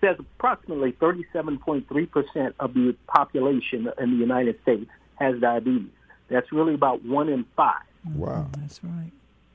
[0.00, 5.90] says approximately 37.3% of the population in the United States has diabetes.
[6.28, 7.82] That's really about one in five.
[8.14, 8.48] Wow.
[8.58, 9.10] That's right.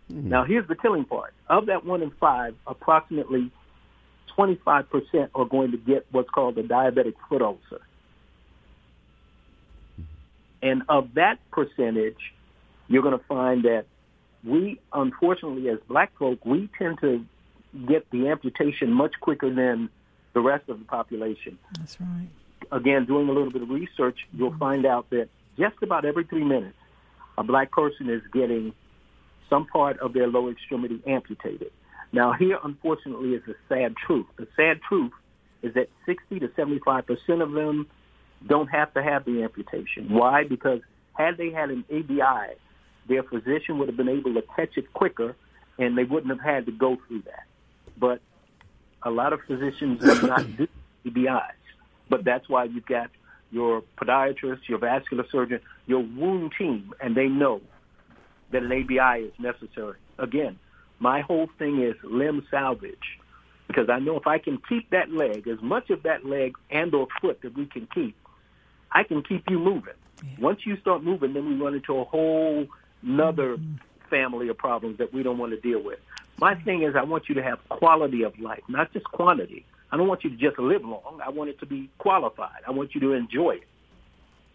[0.09, 0.29] Hmm.
[0.29, 1.33] Now, here's the killing part.
[1.47, 3.51] Of that one in five, approximately
[4.37, 7.81] 25% are going to get what's called a diabetic foot ulcer.
[10.61, 12.17] And of that percentage,
[12.87, 13.85] you're going to find that
[14.43, 17.25] we, unfortunately, as black folk, we tend to
[17.87, 19.89] get the amputation much quicker than
[20.33, 21.57] the rest of the population.
[21.77, 22.27] That's right.
[22.71, 24.59] Again, doing a little bit of research, you'll mm-hmm.
[24.59, 26.77] find out that just about every three minutes,
[27.37, 28.73] a black person is getting
[29.49, 31.71] some part of their lower extremity amputated.
[32.11, 34.25] Now, here, unfortunately, is the sad truth.
[34.37, 35.11] The sad truth
[35.61, 37.87] is that 60 to 75 percent of them
[38.45, 40.09] don't have to have the amputation.
[40.09, 40.43] Why?
[40.43, 40.81] Because
[41.13, 42.55] had they had an ABI,
[43.07, 45.35] their physician would have been able to catch it quicker,
[45.77, 47.43] and they wouldn't have had to go through that.
[47.97, 48.21] But
[49.03, 50.67] a lot of physicians do not do
[51.05, 51.55] ABIs.
[52.09, 53.09] But that's why you've got
[53.51, 57.61] your podiatrist, your vascular surgeon, your wound team, and they know
[58.51, 59.97] that an ABI is necessary.
[60.17, 60.59] Again,
[60.99, 63.19] my whole thing is limb salvage
[63.67, 66.93] because I know if I can keep that leg, as much of that leg and
[66.93, 68.15] or foot that we can keep,
[68.91, 69.93] I can keep you moving.
[70.23, 70.29] Yeah.
[70.39, 72.67] Once you start moving, then we run into a whole
[73.03, 73.75] another mm-hmm.
[74.09, 75.99] family of problems that we don't want to deal with.
[76.37, 79.65] My thing is I want you to have quality of life, not just quantity.
[79.91, 81.19] I don't want you to just live long.
[81.25, 82.61] I want it to be qualified.
[82.67, 83.67] I want you to enjoy it.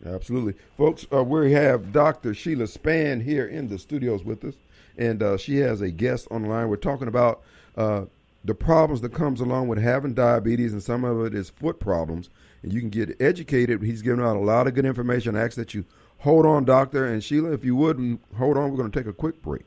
[0.06, 0.54] Absolutely.
[0.76, 2.34] Folks, uh, we have Dr.
[2.34, 4.54] Sheila Span here in the studios with us,
[4.98, 6.68] and uh, she has a guest on the line.
[6.68, 7.42] We're talking about
[7.76, 8.04] uh,
[8.44, 12.28] the problems that comes along with having diabetes, and some of it is foot problems.
[12.64, 13.82] And you can get educated.
[13.82, 15.36] He's giving out a lot of good information.
[15.36, 15.84] I ask that you
[16.20, 17.04] hold on, doctor.
[17.04, 18.70] And Sheila, if you would, hold on.
[18.70, 19.66] We're going to take a quick break.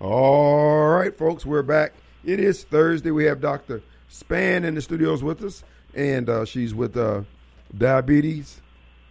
[0.00, 1.92] All right, folks, we're back.
[2.24, 3.10] It is Thursday.
[3.10, 3.82] We have Dr.
[4.08, 5.62] Span in the studios with us,
[5.94, 7.20] and uh, she's with uh,
[7.76, 8.62] Diabetes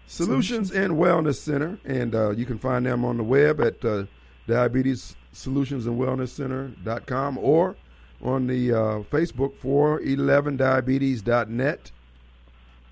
[0.08, 1.78] Solutions, and Wellness Center.
[1.86, 4.06] And uh, you can find them on the web at uh,
[4.48, 7.76] Diabetes Solutions and Wellness Center.com or
[8.22, 11.92] on the uh, Facebook for 11diabetes.net.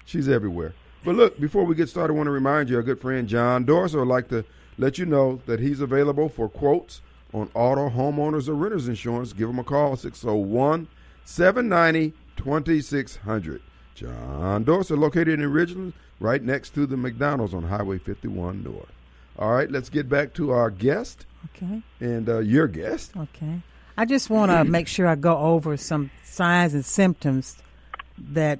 [0.05, 0.73] She's everywhere.
[1.03, 3.65] But look, before we get started, I want to remind you, our good friend John
[3.65, 4.45] Dorser would like to
[4.77, 7.01] let you know that he's available for quotes
[7.33, 9.33] on auto, homeowners, or renters insurance.
[9.33, 10.87] Give him a call, 601
[11.25, 13.61] 790 2600.
[13.95, 18.91] John Dorser, located in Ridgeland, right next to the McDonald's on Highway 51 North.
[19.39, 21.25] All right, let's get back to our guest.
[21.55, 21.81] Okay.
[21.99, 23.15] And uh, your guest.
[23.15, 23.61] Okay.
[23.97, 27.57] I just want to make sure I go over some signs and symptoms
[28.31, 28.59] that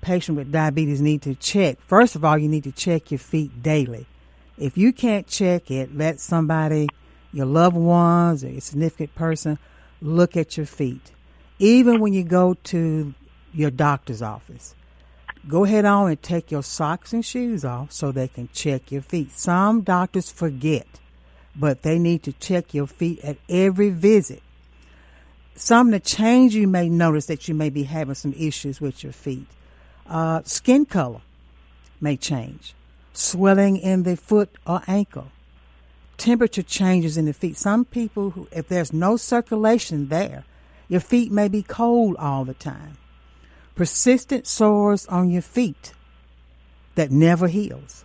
[0.00, 1.78] patient with diabetes need to check.
[1.86, 4.06] First of all, you need to check your feet daily.
[4.56, 6.88] If you can't check it, let somebody,
[7.32, 9.58] your loved ones or your significant person,
[10.00, 11.12] look at your feet.
[11.58, 13.14] Even when you go to
[13.52, 14.74] your doctor's office,
[15.48, 19.02] go ahead on and take your socks and shoes off so they can check your
[19.02, 19.32] feet.
[19.32, 20.86] Some doctors forget
[21.56, 24.42] but they need to check your feet at every visit.
[25.54, 29.04] Some of the change you may notice that you may be having some issues with
[29.04, 29.46] your feet.
[30.06, 31.20] Uh, skin color
[32.00, 32.74] may change.
[33.12, 35.28] Swelling in the foot or ankle.
[36.16, 37.56] Temperature changes in the feet.
[37.56, 40.44] Some people, who, if there's no circulation there,
[40.88, 42.98] your feet may be cold all the time.
[43.76, 45.92] Persistent sores on your feet
[46.96, 48.04] that never heals.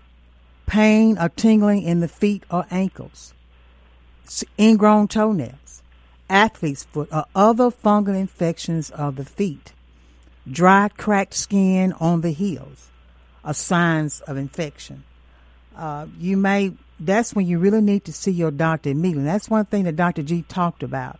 [0.67, 3.33] Pain or tingling in the feet or ankles
[4.57, 5.81] ingrown toenails,
[6.29, 9.73] athlete's foot, or other fungal infections of the feet.
[10.49, 12.89] Dry, cracked skin on the heels
[13.43, 15.03] are signs of infection.
[15.75, 19.23] Uh, you may, that's when you really need to see your doctor immediately.
[19.23, 20.23] That's one thing that Dr.
[20.23, 21.19] G talked about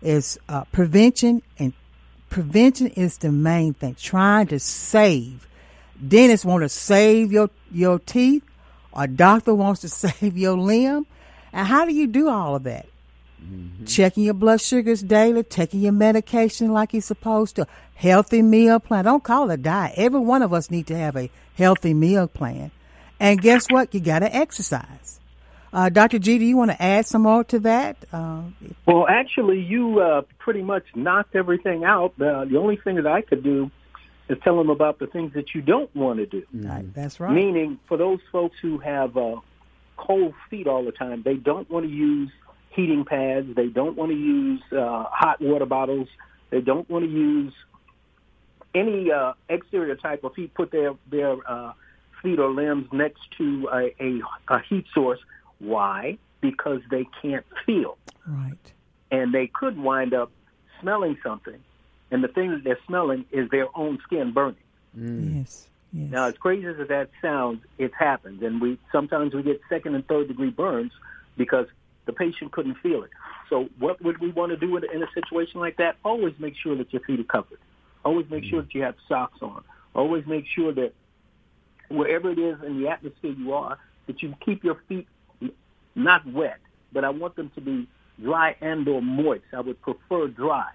[0.00, 1.72] is uh, prevention and
[2.28, 3.94] prevention is the main thing.
[3.94, 5.46] Trying to save.
[6.06, 8.42] Dentists want to save your, your teeth.
[8.94, 11.06] A doctor wants to save your limb.
[11.52, 12.86] And how do you do all of that?
[13.42, 13.84] Mm-hmm.
[13.86, 19.04] Checking your blood sugars daily, taking your medication like you're supposed to, healthy meal plan.
[19.04, 19.94] Don't call it a diet.
[19.96, 22.70] Every one of us need to have a healthy meal plan.
[23.18, 23.92] And guess what?
[23.94, 25.20] You got to exercise.
[25.72, 26.18] Uh, Dr.
[26.18, 27.96] G, do you want to add some more to that?
[28.12, 28.42] Uh,
[28.84, 32.12] well, actually, you uh, pretty much knocked everything out.
[32.20, 33.70] Uh, the only thing that I could do
[34.28, 36.42] is tell them about the things that you don't want to do.
[36.52, 37.32] Right, that's right.
[37.32, 39.36] Meaning, for those folks who have uh,
[40.06, 41.22] cold feet all the time.
[41.22, 42.30] They don't want to use
[42.70, 43.54] heating pads.
[43.54, 46.08] They don't want to use uh, hot water bottles.
[46.50, 47.54] They don't want to use
[48.74, 50.52] any uh, exterior type of heat.
[50.54, 51.72] Put their their uh,
[52.22, 55.20] feet or limbs next to a, a, a heat source.
[55.58, 56.18] Why?
[56.40, 57.96] Because they can't feel.
[58.26, 58.72] Right.
[59.10, 60.30] And they could wind up
[60.80, 61.60] smelling something,
[62.10, 64.56] and the thing that they're smelling is their own skin burning.
[64.98, 65.38] Mm.
[65.38, 65.68] Yes.
[65.92, 66.10] Yes.
[66.10, 70.06] Now, as crazy as that sounds, it happens, and we sometimes we get second and
[70.06, 70.92] third degree burns
[71.36, 71.66] because
[72.06, 73.10] the patient couldn't feel it.
[73.50, 75.96] So, what would we want to do in a situation like that?
[76.04, 77.58] Always make sure that your feet are covered.
[78.04, 78.68] Always make sure mm-hmm.
[78.68, 79.62] that you have socks on.
[79.94, 80.92] Always make sure that
[81.88, 85.06] wherever it is in the atmosphere you are, that you keep your feet
[85.94, 86.58] not wet,
[86.92, 87.86] but I want them to be
[88.20, 89.44] dry and or moist.
[89.52, 90.70] I would prefer dry.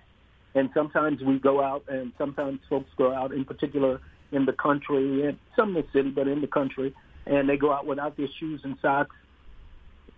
[0.53, 3.99] And sometimes we go out, and sometimes folks go out, in particular
[4.31, 6.93] in the country and some in the city, but in the country,
[7.25, 9.15] and they go out without their shoes and socks,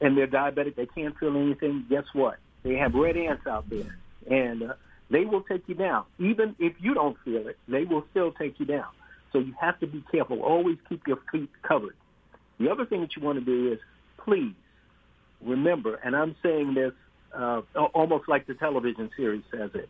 [0.01, 1.85] and they're diabetic, they can't feel anything.
[1.89, 2.37] Guess what?
[2.63, 3.97] They have red ants out there,
[4.29, 4.73] and uh,
[5.09, 6.05] they will take you down.
[6.19, 8.87] Even if you don't feel it, they will still take you down.
[9.31, 10.41] So you have to be careful.
[10.41, 11.95] Always keep your feet covered.
[12.59, 13.79] The other thing that you want to do is
[14.17, 14.53] please
[15.41, 16.93] remember, and I'm saying this
[17.33, 17.61] uh,
[17.93, 19.89] almost like the television series says it,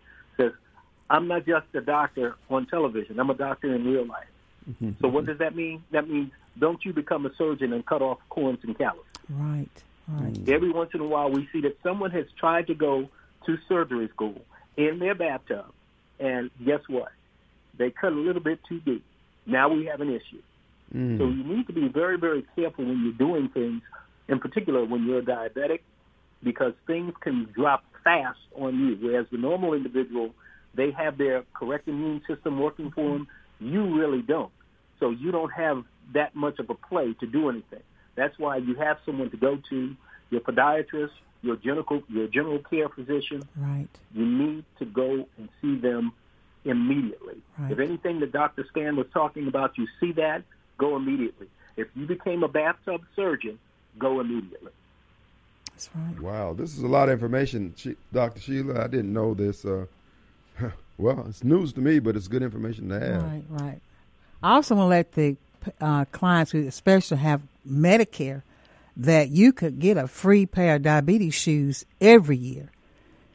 [1.10, 3.20] I'm not just a doctor on television.
[3.20, 4.28] I'm a doctor in real life.
[4.70, 4.92] Mm-hmm.
[5.02, 5.84] So what does that mean?
[5.92, 9.06] That means don't you become a surgeon and cut off corns and calluses.
[9.30, 9.70] Right,
[10.08, 10.50] right.
[10.50, 13.10] Every once in a while we see that someone has tried to go
[13.46, 14.42] to surgery school
[14.78, 15.66] in their bathtub,
[16.20, 17.12] and guess what?
[17.78, 19.04] They cut a little bit too deep.
[19.46, 20.42] Now we have an issue.
[20.94, 21.18] Mm.
[21.18, 23.82] So you need to be very, very careful when you're doing things,
[24.28, 25.80] in particular when you're diabetic,
[26.44, 28.98] because things can drop fast on you.
[29.02, 30.34] Whereas the normal individual,
[30.74, 33.28] they have their correct immune system working for them.
[33.60, 34.52] You really don't.
[35.00, 37.82] So you don't have that much of a play to do anything.
[38.16, 39.96] That's why you have someone to go to,
[40.30, 41.12] your podiatrist,
[41.42, 43.48] your general your general care physician.
[43.56, 43.88] Right.
[44.14, 46.12] You need to go and see them
[46.66, 47.42] immediately.
[47.58, 47.72] Right.
[47.72, 48.66] If anything that Dr.
[48.66, 50.44] Spann was talking about, you see that,
[50.78, 51.48] go immediately.
[51.78, 53.58] If you became a bathtub surgeon,
[53.98, 54.72] go immediately.
[55.72, 56.20] That's right.
[56.20, 57.74] Wow, this is a lot of information,
[58.12, 58.40] Dr.
[58.42, 58.84] Sheila.
[58.84, 59.64] I didn't know this.
[59.64, 59.86] Uh,
[60.98, 63.24] well, it's news to me, but it's good information to have.
[63.24, 63.82] Right, right.
[64.42, 65.38] I also want to let the
[65.82, 68.42] uh, clients who especially have Medicare
[68.98, 72.72] that you could get a free pair of diabetes shoes every year.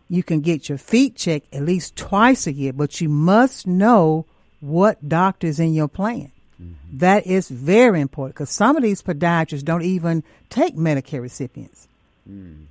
[0.08, 4.26] You can get your feet checked at least twice a year, but you must know
[4.60, 6.30] what doctor's in your plan.
[6.60, 6.98] Mm-hmm.
[6.98, 11.88] That is very important because some of these podiatrists don't even take Medicare recipients.
[12.30, 12.66] Mm.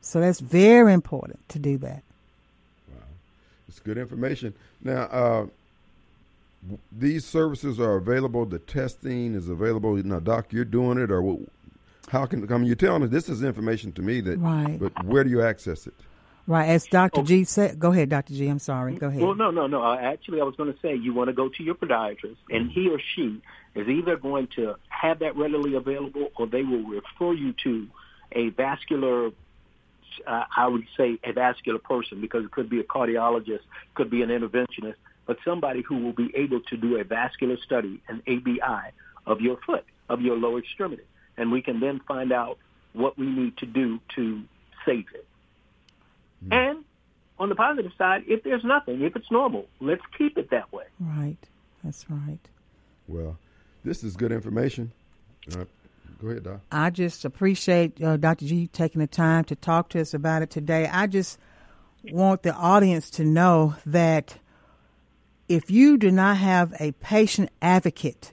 [0.00, 2.02] So that's very important to do that.
[3.72, 3.76] Wow.
[3.76, 4.54] It's good information.
[4.82, 5.46] Now, uh,
[6.96, 8.44] these services are available.
[8.44, 9.94] The testing is available.
[9.96, 11.38] Now, doc, you're doing it, or
[12.08, 12.50] how can?
[12.52, 14.38] I mean, you're telling us this is information to me that.
[14.38, 14.78] Right.
[14.78, 15.94] But where do you access it?
[16.46, 17.20] Right, as Dr.
[17.20, 17.24] Oh.
[17.24, 17.78] G said.
[17.78, 18.34] Go ahead, Dr.
[18.34, 18.48] G.
[18.48, 18.96] I'm sorry.
[18.96, 19.22] Go ahead.
[19.22, 19.82] Well, no, no, no.
[19.82, 22.70] Uh, actually, I was going to say you want to go to your podiatrist, and
[22.70, 23.40] he or she
[23.74, 27.88] is either going to have that readily available, or they will refer you to
[28.32, 29.30] a vascular.
[30.26, 33.60] Uh, I would say a vascular person because it could be a cardiologist,
[33.94, 34.96] could be an interventionist,
[35.26, 38.92] but somebody who will be able to do a vascular study, an ABI,
[39.26, 41.04] of your foot, of your lower extremity.
[41.36, 42.58] And we can then find out
[42.92, 44.42] what we need to do to
[44.84, 45.26] save it.
[46.46, 46.52] Mm.
[46.52, 46.84] And
[47.38, 50.84] on the positive side, if there's nothing, if it's normal, let's keep it that way.
[51.00, 51.36] Right.
[51.82, 52.38] That's right.
[53.08, 53.38] Well,
[53.84, 54.92] this is good information.
[55.52, 55.64] Uh,
[56.22, 56.60] go ahead, Doc.
[56.70, 58.46] I just appreciate uh, Dr.
[58.46, 60.88] G taking the time to talk to us about it today.
[60.90, 61.38] I just
[62.04, 64.38] want the audience to know that
[65.48, 68.32] if you do not have a patient advocate,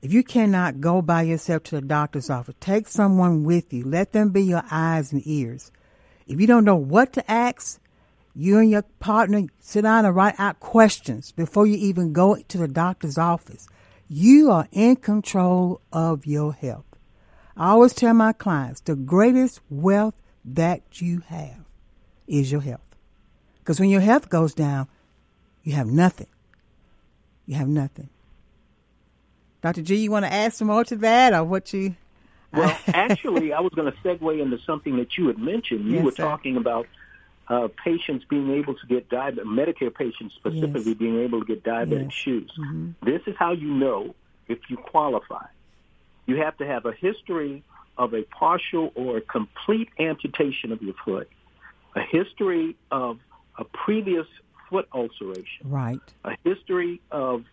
[0.00, 3.84] if you cannot go by yourself to the doctor's office, take someone with you.
[3.84, 5.70] Let them be your eyes and ears.
[6.26, 7.80] If you don't know what to ask,
[8.34, 12.58] you and your partner sit down and write out questions before you even go to
[12.58, 13.68] the doctor's office.
[14.08, 16.84] You are in control of your health.
[17.56, 21.64] I always tell my clients the greatest wealth that you have
[22.26, 22.80] is your health.
[23.58, 24.88] Because when your health goes down,
[25.62, 26.28] you have nothing.
[27.46, 28.08] You have nothing.
[29.60, 29.82] Dr.
[29.82, 31.96] G, you want to add some more to that or what you.
[32.52, 35.84] Well, actually, I was going to segue into something that you had mentioned.
[35.84, 36.22] You yes, were sir.
[36.22, 36.86] talking about
[37.48, 40.98] uh, patients being able to get diabetic, Medicare patients specifically yes.
[40.98, 42.12] being able to get diabetic yes.
[42.12, 42.52] shoes.
[42.58, 42.90] Mm-hmm.
[43.02, 44.14] This is how you know
[44.48, 45.46] if you qualify.
[46.26, 47.62] You have to have a history
[47.96, 51.28] of a partial or a complete amputation of your foot,
[51.96, 53.18] a history of
[53.56, 54.26] a previous
[54.68, 55.98] foot ulceration, right?
[56.24, 57.44] A history of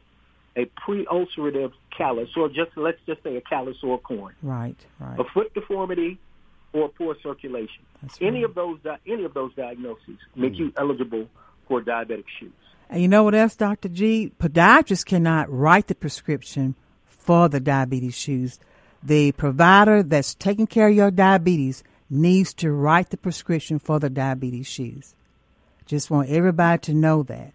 [0.57, 4.75] a pre-ulcerative callus, or just let's just say a callus or a corn, right?
[4.99, 5.19] Right.
[5.19, 6.19] A foot deformity
[6.75, 7.83] or poor circulation.
[8.01, 8.49] That's any right.
[8.49, 10.59] of those any of those diagnoses make mm.
[10.59, 11.27] you eligible
[11.67, 12.51] for diabetic shoes.
[12.89, 13.89] And you know what else, Dr.
[13.89, 14.31] G?
[14.39, 16.75] Podiatrists cannot write the prescription
[17.07, 18.59] for the diabetes shoes.
[19.01, 24.09] The provider that's taking care of your diabetes needs to write the prescription for the
[24.09, 25.15] diabetes shoes.
[25.87, 27.53] Just want everybody to know that.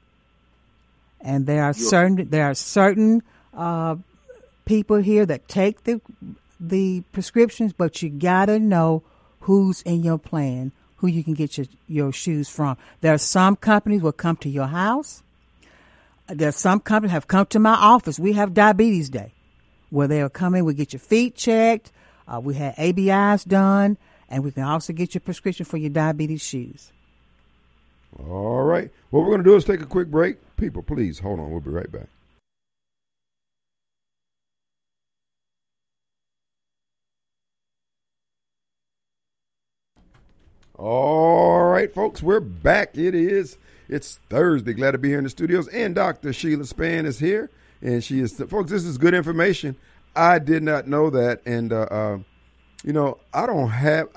[1.21, 3.97] And there are certain there are certain uh,
[4.65, 6.01] people here that take the
[6.61, 9.03] the prescriptions, but you gotta know
[9.41, 12.77] who's in your plan, who you can get your, your shoes from.
[13.01, 15.23] There are some companies will come to your house.
[16.29, 18.19] There are some companies have come to my office.
[18.19, 19.33] We have diabetes day,
[19.89, 20.65] where they'll come in.
[20.65, 21.91] We get your feet checked.
[22.29, 23.97] Uh, we had ABIs done,
[24.29, 26.93] and we can also get your prescription for your diabetes shoes.
[28.29, 28.91] All right.
[29.11, 30.37] What we're going to do is take a quick break.
[30.57, 31.51] People, please hold on.
[31.51, 32.07] We'll be right back.
[40.81, 42.97] All right, folks, we're back.
[42.97, 44.73] It is it's Thursday.
[44.73, 46.33] Glad to be here in the studios, and Dr.
[46.33, 47.51] Sheila Spann is here,
[47.83, 48.71] and she is folks.
[48.71, 49.77] This is good information.
[50.17, 52.19] I did not know that, and uh, uh,
[52.83, 54.09] you know, I don't have.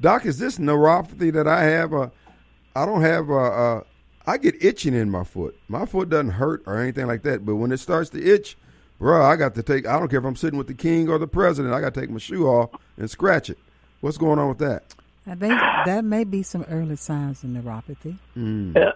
[0.00, 1.92] Doc, is this neuropathy that I have?
[1.92, 2.08] Uh,
[2.74, 3.28] I don't have.
[3.28, 3.80] Uh, uh,
[4.26, 5.60] I get itching in my foot.
[5.68, 8.56] My foot doesn't hurt or anything like that, but when it starts to itch,
[8.98, 9.86] bro, I got to take.
[9.86, 11.74] I don't care if I'm sitting with the king or the president.
[11.74, 13.58] I got to take my shoe off and scratch it.
[14.00, 14.94] What's going on with that?
[15.28, 15.52] I think
[15.86, 18.16] that may be some early signs of neuropathy.
[18.36, 18.76] Mm.
[18.76, 18.92] Uh,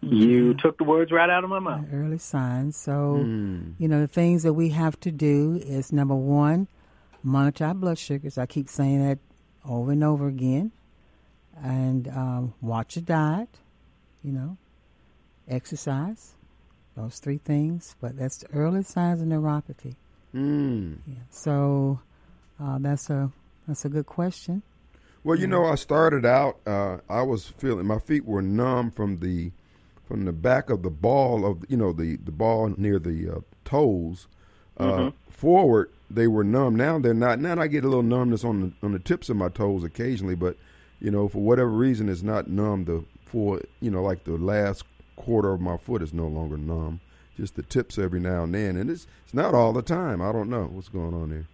[0.00, 1.84] you took the words right out of my mouth.
[1.92, 2.76] Early signs.
[2.76, 3.74] So, Mm.
[3.78, 6.66] you know, the things that we have to do is number one,
[7.22, 8.38] monitor our blood sugars.
[8.38, 9.18] I keep saying that
[9.68, 10.72] over and over again.
[11.62, 13.48] And um, watch your diet,
[14.22, 14.56] you know,
[15.48, 16.34] exercise,
[16.96, 17.96] those three things.
[18.00, 19.94] But that's the early signs of neuropathy.
[20.34, 20.98] Mm.
[21.06, 21.14] Yeah.
[21.30, 22.00] So
[22.60, 23.30] uh, that's a
[23.66, 24.62] that's a good question.
[25.28, 26.58] Well, you know, I started out.
[26.66, 29.52] Uh, I was feeling my feet were numb from the
[30.06, 33.40] from the back of the ball of you know the the ball near the uh,
[33.62, 34.26] toes
[34.78, 35.90] uh, forward.
[36.08, 36.76] They were numb.
[36.76, 37.40] Now they're not.
[37.40, 40.34] Now I get a little numbness on the on the tips of my toes occasionally,
[40.34, 40.56] but
[40.98, 42.86] you know, for whatever reason, it's not numb.
[42.86, 44.84] The for you know, like the last
[45.16, 47.00] quarter of my foot is no longer numb.
[47.36, 50.22] Just the tips every now and then, and it's it's not all the time.
[50.22, 51.46] I don't know what's going on there.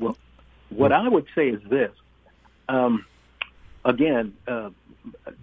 [0.00, 0.16] Well,
[0.70, 1.92] what I would say is this.
[2.68, 3.06] Um,
[3.84, 4.70] again, uh,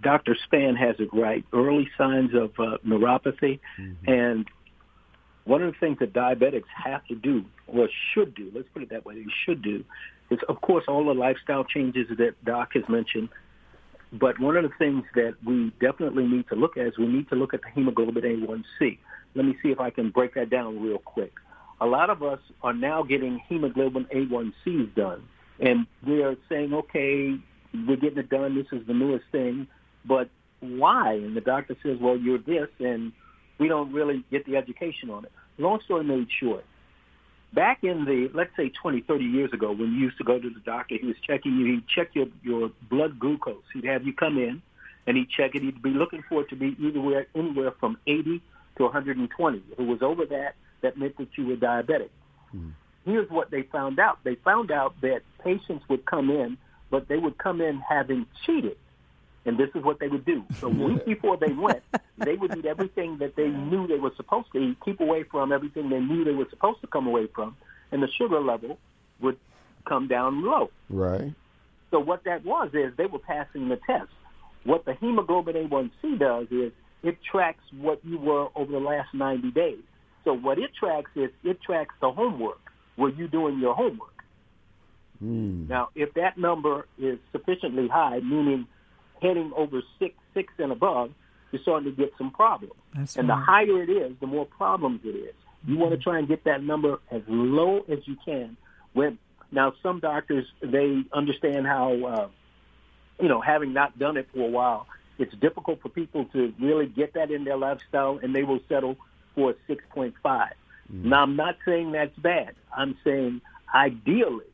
[0.02, 0.36] Dr.
[0.46, 1.44] Spann has it right.
[1.52, 3.60] Early signs of uh, neuropathy,
[4.06, 4.46] and
[5.44, 8.90] one of the things that diabetics have to do, or should do, let's put it
[8.90, 9.84] that way, they should do,
[10.30, 13.28] is of course all the lifestyle changes that Doc has mentioned.
[14.12, 17.28] But one of the things that we definitely need to look at is we need
[17.30, 18.98] to look at the hemoglobin A1C.
[19.34, 21.32] Let me see if I can break that down real quick.
[21.80, 25.24] A lot of us are now getting hemoglobin A1Cs done,
[25.60, 27.34] and we are saying, okay,
[27.86, 28.54] we're getting it done.
[28.54, 29.66] This is the newest thing,
[30.04, 30.28] but
[30.60, 31.14] why?
[31.14, 33.12] And the doctor says, well, you're this, and
[33.58, 35.32] we don't really get the education on it.
[35.58, 36.64] Long story made short,
[37.54, 40.50] back in the, let's say 20, 30 years ago, when you used to go to
[40.50, 43.62] the doctor, he was checking you, he'd check your, your blood glucose.
[43.72, 44.60] He'd have you come in,
[45.06, 45.62] and he'd check it.
[45.62, 48.42] He'd be looking for it to be anywhere, anywhere from 80
[48.76, 49.62] to 120.
[49.72, 50.54] If it was over that,
[50.84, 52.10] that meant that you were diabetic.
[52.50, 52.70] Hmm.
[53.04, 54.18] Here's what they found out.
[54.24, 56.56] They found out that patients would come in,
[56.90, 58.76] but they would come in having cheated.
[59.46, 60.42] And this is what they would do.
[60.58, 61.82] So a week before they went,
[62.18, 65.52] they would eat everything that they knew they were supposed to eat, keep away from
[65.52, 67.56] everything they knew they were supposed to come away from,
[67.92, 68.78] and the sugar level
[69.20, 69.38] would
[69.86, 70.70] come down low.
[70.88, 71.34] Right.
[71.90, 74.10] So what that was is they were passing the test.
[74.64, 76.72] What the hemoglobin A1C does is
[77.02, 79.82] it tracks what you were over the last 90 days.
[80.24, 82.60] So what it tracks is it tracks the homework.
[82.96, 84.24] Were you doing your homework?
[85.22, 85.68] Mm.
[85.68, 88.66] Now, if that number is sufficiently high, meaning
[89.20, 91.10] heading over six, six and above,
[91.50, 92.74] you're starting to get some problems.
[92.94, 95.34] That's and the higher it is, the more problems it is.
[95.66, 98.56] You want to try and get that number as low as you can.
[98.92, 99.18] When
[99.50, 102.28] now some doctors they understand how, uh,
[103.20, 104.86] you know, having not done it for a while,
[105.18, 108.96] it's difficult for people to really get that in their lifestyle, and they will settle
[109.34, 110.52] for a six point five.
[110.90, 112.54] Now, I'm not saying that's bad.
[112.76, 113.40] I'm saying
[113.74, 114.44] ideally,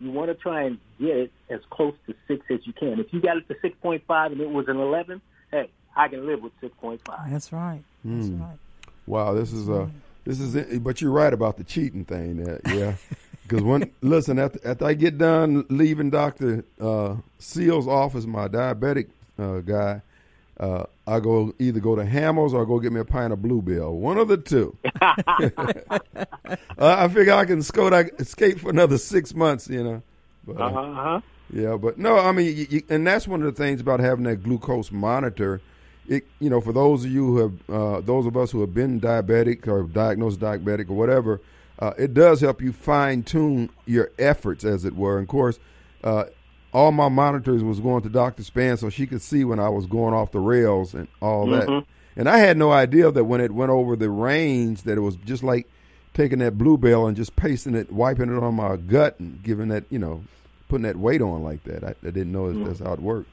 [0.00, 2.98] you want to try and get it as close to six as you can.
[2.98, 5.20] If you got it to six point five and it was an eleven,
[5.50, 7.30] hey, I can live with six point five.
[7.30, 7.82] That's right.
[8.04, 8.40] That's Mm.
[8.40, 8.58] right.
[9.06, 9.88] Wow, this is uh
[10.24, 10.82] this is it.
[10.82, 12.46] but you're right about the cheating thing.
[12.48, 12.94] Uh, yeah,
[13.42, 19.08] because when listen after, after I get done leaving Doctor uh, Seal's office, my diabetic
[19.38, 20.02] uh, guy,
[20.60, 23.94] uh, I go either go to Hamels or go get me a pint of Bluebell.
[23.96, 24.76] One of the two.
[25.00, 25.98] uh,
[26.78, 29.68] I figure I can escape for another six months.
[29.68, 30.02] You know.
[30.46, 31.20] But, uh, Uh huh.
[31.52, 34.24] yeah, but no, I mean, you, you, and that's one of the things about having
[34.24, 35.60] that glucose monitor.
[36.06, 38.72] It, you know, for those of you who have, uh, those of us who have
[38.72, 41.40] been diabetic or diagnosed diabetic or whatever,
[41.80, 45.18] uh, it does help you fine tune your efforts, as it were.
[45.18, 45.58] And of course,
[46.02, 46.24] uh,
[46.72, 49.86] all my monitors was going to Doctor Spann so she could see when I was
[49.86, 51.66] going off the rails and all that.
[51.66, 51.90] Mm-hmm.
[52.18, 55.16] And I had no idea that when it went over the range, that it was
[55.16, 55.68] just like
[56.14, 59.84] taking that bluebell and just pasting it, wiping it on my gut, and giving that,
[59.88, 60.24] you know,
[60.68, 61.84] putting that weight on like that.
[61.84, 63.30] I, I didn't know that that's how it worked.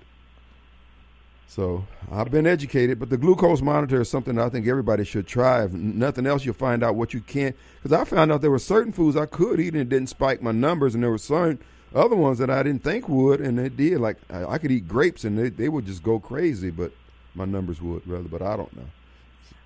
[1.48, 5.64] So I've been educated, but the glucose monitor is something I think everybody should try.
[5.64, 7.56] If nothing else, you'll find out what you can't.
[7.82, 10.41] Because I found out there were certain foods I could eat and it didn't spike
[10.41, 11.60] my numbers, and there were certain
[11.94, 13.99] other ones that I didn't think would, and they did.
[13.99, 16.91] Like I, I could eat grapes and they, they would just go crazy, but
[17.34, 18.28] my numbers would rather.
[18.28, 18.88] But I don't know.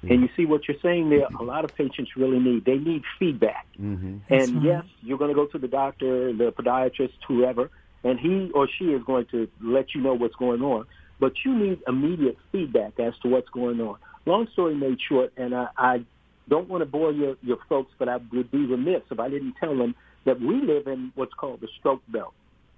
[0.02, 1.28] And you see what you're saying there.
[1.40, 2.64] A lot of patients really need.
[2.64, 3.68] They need feedback.
[3.80, 4.34] Mm-hmm.
[4.34, 4.64] And right.
[4.64, 7.70] yes, you're going to go to the doctor, the podiatrist, whoever,
[8.04, 10.86] and he or she is going to let you know what's going on.
[11.20, 13.98] But you need immediate feedback as to what's going on.
[14.26, 16.06] Long story made short, and I, I
[16.48, 19.56] don't want to bore your, your folks, but I would be remiss if I didn't
[19.60, 22.34] tell them that we live in what's called the stroke belt.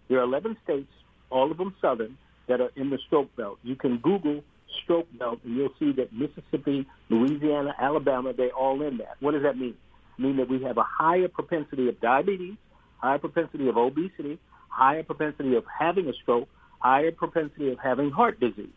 [0.09, 0.91] There are 11 states,
[1.29, 3.59] all of them southern, that are in the stroke belt.
[3.63, 4.43] You can Google
[4.83, 9.15] stroke belt and you'll see that Mississippi, Louisiana, Alabama, they're all in that.
[9.19, 9.75] What does that mean?
[10.17, 12.55] It mean that we have a higher propensity of diabetes,
[12.97, 16.47] higher propensity of obesity, higher propensity of having a stroke,
[16.79, 18.69] higher propensity of having heart disease.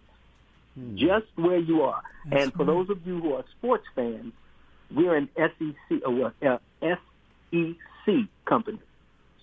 [0.74, 0.97] Hmm.
[0.97, 2.03] Just where you are.
[2.31, 4.32] That's and for those of you who are sports fans,
[4.91, 7.77] we're an SEC, uh, SEC
[8.47, 8.81] company.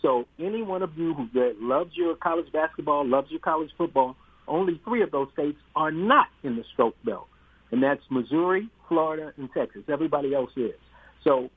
[0.02, 1.28] So any one of you who
[1.60, 4.16] loves your college basketball, loves your college football,
[4.48, 7.28] only three of those states are not in the stroke belt,
[7.72, 9.84] and that's Missouri, Florida, and Texas.
[9.88, 10.74] Everybody else is.
[11.24, 11.50] So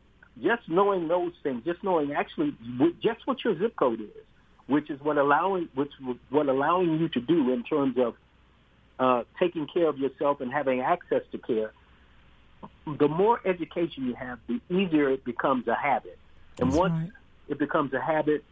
[0.42, 2.54] just knowing those things, just knowing actually
[3.02, 4.08] just what your zip code is,
[4.66, 5.92] which is what allowing which
[6.30, 8.14] what allowing you to do in terms of
[8.98, 11.72] uh, taking care of yourself and having access to care.
[12.86, 16.18] The more education you have, the easier it becomes a habit.
[16.60, 17.10] And That's once right.
[17.48, 18.44] it becomes a habit,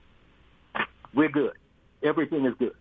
[1.15, 1.53] we're good.
[2.03, 2.75] Everything is good.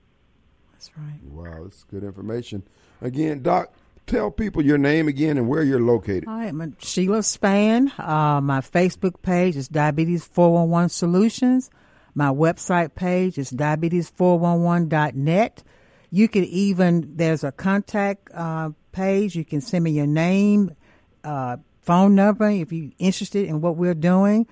[0.73, 1.21] That's right.
[1.23, 2.63] Wow, that's good information.
[3.01, 3.71] Again, Doc,
[4.07, 6.25] tell people your name again and where you're located.
[6.25, 7.91] Hi, I'm Sheila Spann.
[7.99, 11.69] Uh, my Facebook page is Diabetes 411 Solutions.
[12.15, 15.63] My website page is diabetes411.net.
[16.09, 19.35] You can even, there's a contact uh, page.
[19.35, 20.75] You can send me your name,
[21.23, 24.47] uh, phone number if you're interested in what we're doing.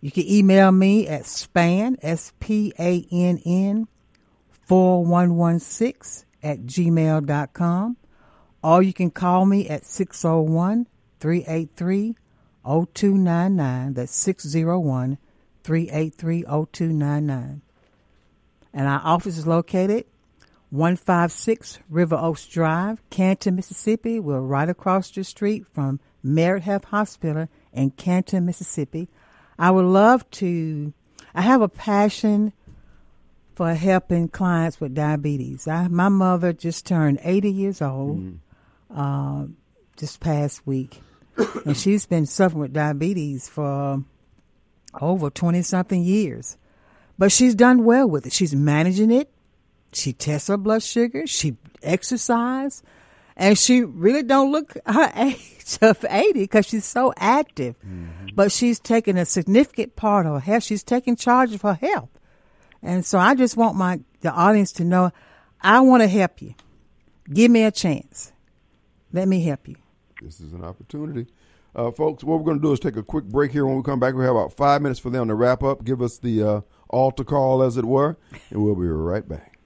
[0.00, 3.88] You can email me at spann, S P A N N,
[4.66, 7.96] 4116 at gmail.com.
[8.62, 10.86] Or you can call me at 601
[11.18, 12.16] 383
[12.64, 13.94] 0299.
[13.94, 15.18] That's 601
[15.64, 17.62] 383 0299.
[18.72, 20.04] And our office is located
[20.70, 24.20] 156 River Oaks Drive, Canton, Mississippi.
[24.20, 29.08] We're right across the street from Merit Health Hospital in Canton, Mississippi.
[29.60, 30.94] I would love to,
[31.34, 32.54] I have a passion
[33.54, 35.68] for helping clients with diabetes.
[35.68, 38.38] I, my mother just turned 80 years old mm.
[38.92, 39.48] uh,
[39.98, 41.02] just past week,
[41.66, 44.02] and she's been suffering with diabetes for
[44.98, 46.56] over 20 something years.
[47.18, 48.32] But she's done well with it.
[48.32, 49.30] She's managing it.
[49.92, 51.26] She tests her blood sugar.
[51.26, 52.82] She exercise,
[53.40, 57.76] and she really don't look her age of 80 because she's so active.
[57.78, 58.28] Mm-hmm.
[58.34, 60.62] But she's taking a significant part of her health.
[60.62, 62.10] She's taking charge of her health.
[62.82, 65.10] And so I just want my the audience to know
[65.60, 66.54] I want to help you.
[67.32, 68.32] Give me a chance.
[69.12, 69.76] Let me help you.
[70.22, 71.26] This is an opportunity.
[71.74, 73.64] Uh, folks, what we're going to do is take a quick break here.
[73.64, 76.02] When we come back, we have about five minutes for them to wrap up, give
[76.02, 78.18] us the uh, altar call, as it were,
[78.50, 79.59] and we'll be right back.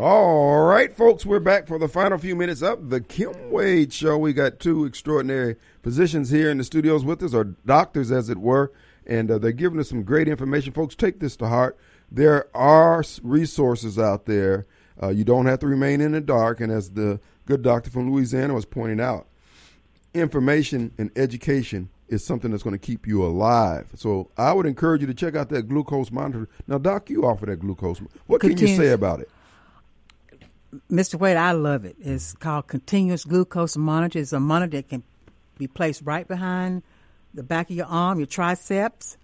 [0.00, 4.16] All right, folks, we're back for the final few minutes of the Kim Wade Show.
[4.16, 8.38] We got two extraordinary physicians here in the studios with us, or doctors, as it
[8.38, 8.70] were,
[9.04, 10.72] and uh, they're giving us some great information.
[10.72, 11.76] Folks, take this to heart.
[12.12, 14.66] There are resources out there.
[15.02, 18.12] Uh, you don't have to remain in the dark, and as the good doctor from
[18.12, 19.26] Louisiana was pointing out,
[20.14, 23.88] information and education is something that's going to keep you alive.
[23.96, 26.48] So I would encourage you to check out that glucose monitor.
[26.68, 28.00] Now, Doc, you offer that glucose.
[28.28, 29.28] What can you say about it?
[30.90, 31.14] Mr.
[31.14, 31.96] Wade, I love it.
[32.00, 34.18] It's called continuous glucose monitor.
[34.18, 35.02] It's a monitor that can
[35.56, 36.82] be placed right behind
[37.32, 39.16] the back of your arm, your triceps,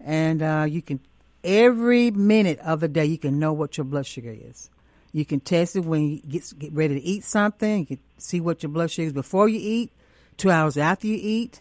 [0.00, 1.00] and uh, you can
[1.42, 4.70] every minute of the day you can know what your blood sugar is.
[5.12, 7.80] You can test it when you get get ready to eat something.
[7.80, 9.90] You can see what your blood sugar is before you eat,
[10.36, 11.60] two hours after you eat.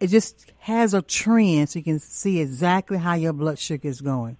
[0.00, 4.00] It just has a trend, so you can see exactly how your blood sugar is
[4.00, 4.36] going.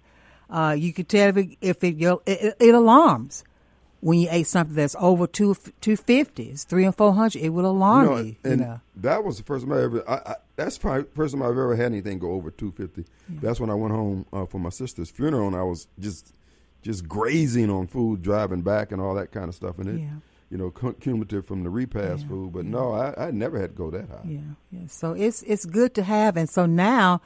[0.49, 3.43] Uh, you can tell if it, if it, it, it alarms
[4.03, 7.49] when you ate something that's over two two fifty, it's three and four hundred, it
[7.49, 8.09] will alarm you.
[8.09, 8.81] Know, you, and you know?
[8.97, 10.09] that was the first time I ever.
[10.09, 13.05] I, I, that's probably the first time I've ever had anything go over two fifty.
[13.29, 13.39] Yeah.
[13.41, 16.33] That's when I went home uh, for my sister's funeral, and I was just
[16.81, 20.01] just grazing on food, driving back, and all that kind of stuff, and it.
[20.01, 20.09] Yeah.
[20.49, 23.75] You know, cumulative from the repast yeah, food, but no, I, I never had to
[23.75, 24.21] go that high.
[24.23, 24.39] Yeah,
[24.69, 24.85] yeah.
[24.85, 27.21] So it's it's good to have, and so now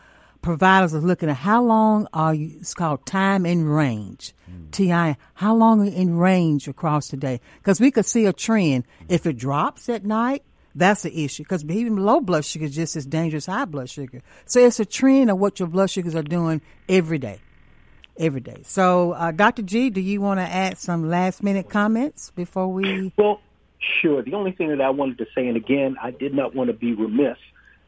[0.48, 4.72] providers are looking at how long are you, it's called time in range, mm.
[4.72, 7.42] TI, how long are you in range across the day?
[7.58, 8.86] Because we could see a trend.
[9.10, 10.44] If it drops at night,
[10.74, 13.90] that's the issue because even low blood sugar is just as dangerous as high blood
[13.90, 14.22] sugar.
[14.46, 17.42] So it's a trend of what your blood sugars are doing every day.
[18.18, 18.62] Every day.
[18.64, 19.64] So, uh, Dr.
[19.64, 23.12] G, do you want to add some last minute comments before we?
[23.18, 23.42] Well,
[23.80, 24.22] sure.
[24.22, 26.74] The only thing that I wanted to say, and again, I did not want to
[26.74, 27.38] be remiss,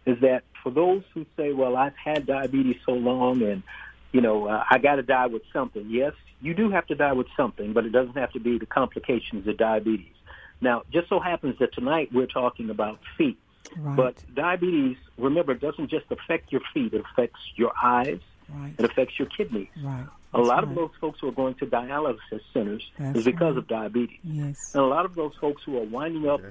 [0.05, 3.63] is that for those who say, "Well, I've had diabetes so long, and
[4.11, 7.13] you know, uh, I got to die with something." Yes, you do have to die
[7.13, 10.13] with something, but it doesn't have to be the complications of diabetes.
[10.61, 13.37] Now, just so happens that tonight we're talking about feet.
[13.77, 13.95] Right.
[13.95, 18.19] But diabetes, remember, doesn't just affect your feet; it affects your eyes,
[18.49, 18.73] right.
[18.77, 19.69] it affects your kidneys.
[19.81, 20.05] Right.
[20.31, 23.55] A That's lot of those folks who are going to dialysis centers That's is because
[23.55, 23.57] right.
[23.57, 24.19] of diabetes.
[24.23, 24.75] Yes.
[24.75, 26.41] And a lot of those folks who are winding up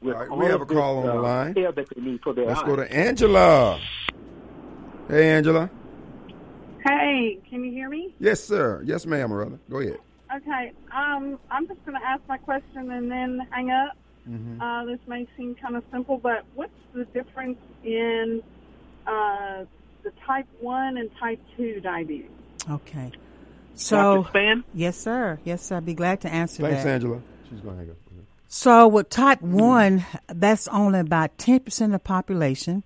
[0.00, 1.54] with All right, all we have a call this, on the uh, line.
[1.54, 2.66] care that they need for their Let's eyes.
[2.66, 3.80] go to Angela.
[5.08, 5.70] Hey, Angela.
[6.86, 8.14] Hey, can you hear me?
[8.18, 8.82] Yes, sir.
[8.84, 9.58] Yes, ma'am, brother.
[9.68, 9.98] Go ahead.
[10.34, 13.96] Okay, um, I'm just going to ask my question and then hang up.
[14.28, 14.60] Mm-hmm.
[14.60, 18.40] Uh, this may seem kind of simple, but what's the difference in
[19.06, 19.64] uh,
[20.04, 22.30] the type 1 and type 2 diabetes?
[22.70, 23.10] Okay.
[23.74, 24.38] So, Dr.
[24.38, 24.64] Spann?
[24.72, 25.40] yes, sir.
[25.44, 25.78] Yes, sir.
[25.78, 26.90] I'd be glad to answer Thanks, that.
[26.90, 27.20] Angela.
[27.50, 27.96] She's going to hang up.
[28.52, 32.82] So with type one, that's only about ten percent of the population.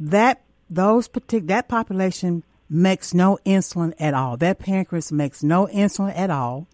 [0.00, 4.36] That those partic- that population makes no insulin at all.
[4.36, 6.66] That pancreas makes no insulin at all.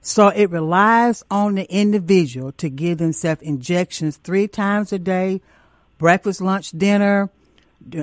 [0.00, 5.40] So it relies on the individual to give themselves injections three times a day,
[5.98, 7.28] breakfast, lunch, dinner,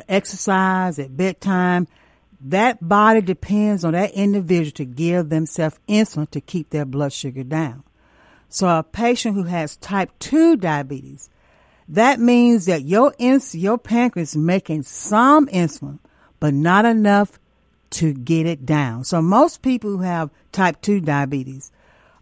[0.09, 1.87] exercise at bedtime.
[2.41, 7.45] That body depends on that individual to give themselves insulin to keep their blood sugar
[7.45, 7.83] down.
[8.55, 11.29] So a patient who has type 2 diabetes,
[11.89, 15.99] that means that your ins- your pancreas is making some insulin,
[16.39, 17.37] but not enough
[17.89, 19.03] to get it down.
[19.03, 21.69] So most people who have type 2 diabetes,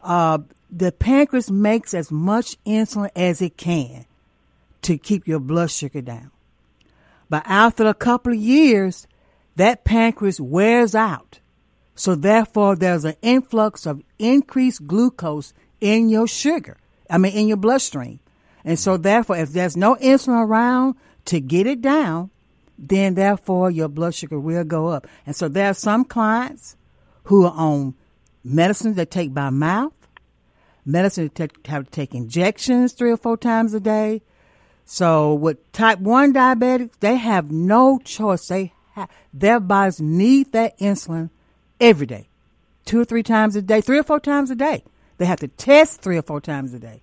[0.02, 0.40] uh,
[0.72, 4.08] the pancreas makes as much insulin as it can
[4.82, 6.32] to keep your blood sugar down.
[7.30, 9.06] But after a couple of years,
[9.56, 11.42] that pancreas wears out.
[11.94, 15.54] So therefore, there's an influx of increased glucose
[15.84, 16.78] in your sugar.
[17.10, 18.22] I mean, in your bloodstream.
[18.64, 20.96] And so therefore, if there's no insulin around
[21.26, 22.32] to get it down,
[22.78, 25.06] then therefore your blood sugar will go up.
[25.26, 26.78] And so there are some clients
[27.26, 27.96] who are on
[28.46, 29.94] medicines they take by mouth,
[30.86, 34.22] medicine that take, have to take injections three or four times a day.
[34.86, 38.48] So with type 1 diabetics, they have no choice.
[38.48, 41.30] They ha- their bodies need that insulin
[41.82, 42.30] every day,
[42.86, 44.84] two or three times a day, three or four times a day.
[45.18, 47.02] They have to test three or four times a day.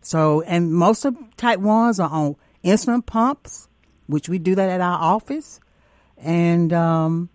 [0.00, 3.68] So, and most of type 1s are on insulin pumps,
[4.06, 5.60] which we do that at our office.
[6.16, 7.28] And, um,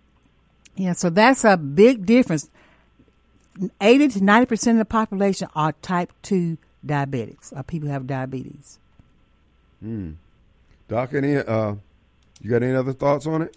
[0.76, 2.50] yeah, so that's a big difference.
[3.80, 8.78] 80 to 90% of the population are type 2 diabetics, or people who have diabetes.
[10.88, 11.74] Doc, any, uh,
[12.40, 13.56] you got any other thoughts on it?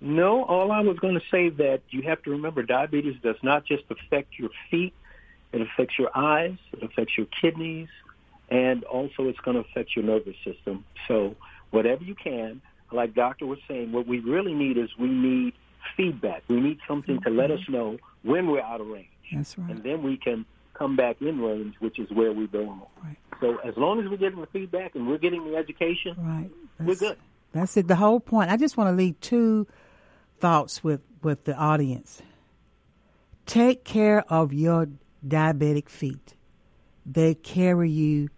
[0.00, 3.64] No, all I was going to say that you have to remember diabetes does not
[3.64, 4.94] just affect your feet,
[5.52, 7.88] it affects your eyes, it affects your kidneys,
[8.50, 10.84] and also it's going to affect your nervous system.
[11.06, 11.36] So
[11.70, 12.60] whatever you can,
[12.92, 15.54] like Doctor was saying, what we really need is we need
[15.96, 16.42] feedback.
[16.48, 17.72] We need something to let us mm-hmm.
[17.72, 19.08] know when we're out of range.
[19.32, 19.70] That's right.
[19.70, 22.86] And then we can come back in range, which is where we belong.
[23.02, 23.16] Right.
[23.40, 26.50] So as long as we're getting the feedback and we're getting the education, Right.
[26.78, 27.18] we're That's- good.
[27.52, 27.88] That's it.
[27.88, 28.50] The whole point.
[28.50, 29.66] I just want to leave two
[30.38, 32.22] thoughts with, with the audience.
[33.46, 34.88] Take care of your
[35.26, 36.34] diabetic feet.
[37.04, 38.28] They carry you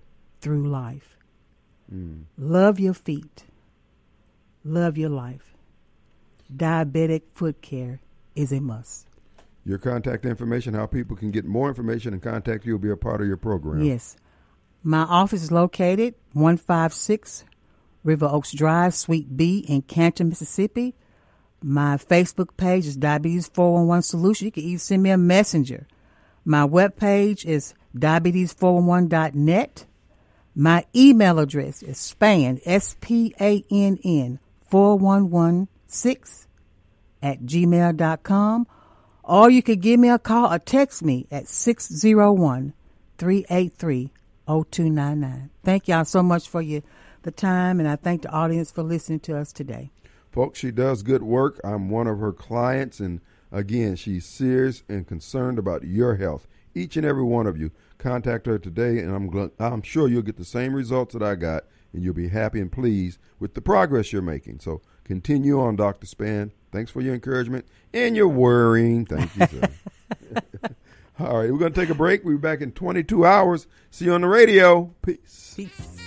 [0.40, 1.18] through life.
[1.92, 2.24] Mm.
[2.38, 3.44] Love your feet.
[4.64, 5.54] Love your life.
[6.54, 8.00] Diabetic foot care
[8.34, 9.06] is a must.
[9.64, 12.96] Your contact information, how people can get more information and contact you will be a
[12.96, 13.82] part of your program.
[13.82, 14.16] Yes.
[14.82, 17.44] My office is located 156
[18.02, 20.94] River Oaks Drive, Suite B in Canton, Mississippi.
[21.62, 24.46] My Facebook page is Diabetes 411 Solution.
[24.46, 25.86] You can even send me a messenger.
[26.44, 29.86] My webpage is diabetes411.net.
[30.54, 34.38] My email address is spann, S-P-A-N-N,
[34.68, 36.48] 4116
[37.22, 38.66] at gmail.com.
[39.22, 42.74] Or you could give me a call or text me at 601
[43.18, 44.10] 383
[44.46, 45.50] 0299.
[45.62, 46.82] Thank y'all so much for your
[47.22, 49.90] the time, and I thank the audience for listening to us today.
[50.32, 51.60] Folks, she does good work.
[51.62, 53.20] I'm one of her clients, and
[53.52, 56.46] again, she's serious and concerned about your health.
[56.74, 60.22] Each and every one of you, contact her today, and I'm gl- I'm sure you'll
[60.22, 63.60] get the same results that I got, and you'll be happy and pleased with the
[63.60, 64.60] progress you're making.
[64.60, 66.52] So continue on, Doctor Spann.
[66.72, 69.04] Thanks for your encouragement and your worrying.
[69.04, 69.68] Thank you, sir.
[71.20, 72.24] All right, we're going to take a break.
[72.24, 73.66] We'll be back in 22 hours.
[73.90, 74.94] See you on the radio.
[75.02, 75.54] Peace.
[75.56, 75.99] Peace.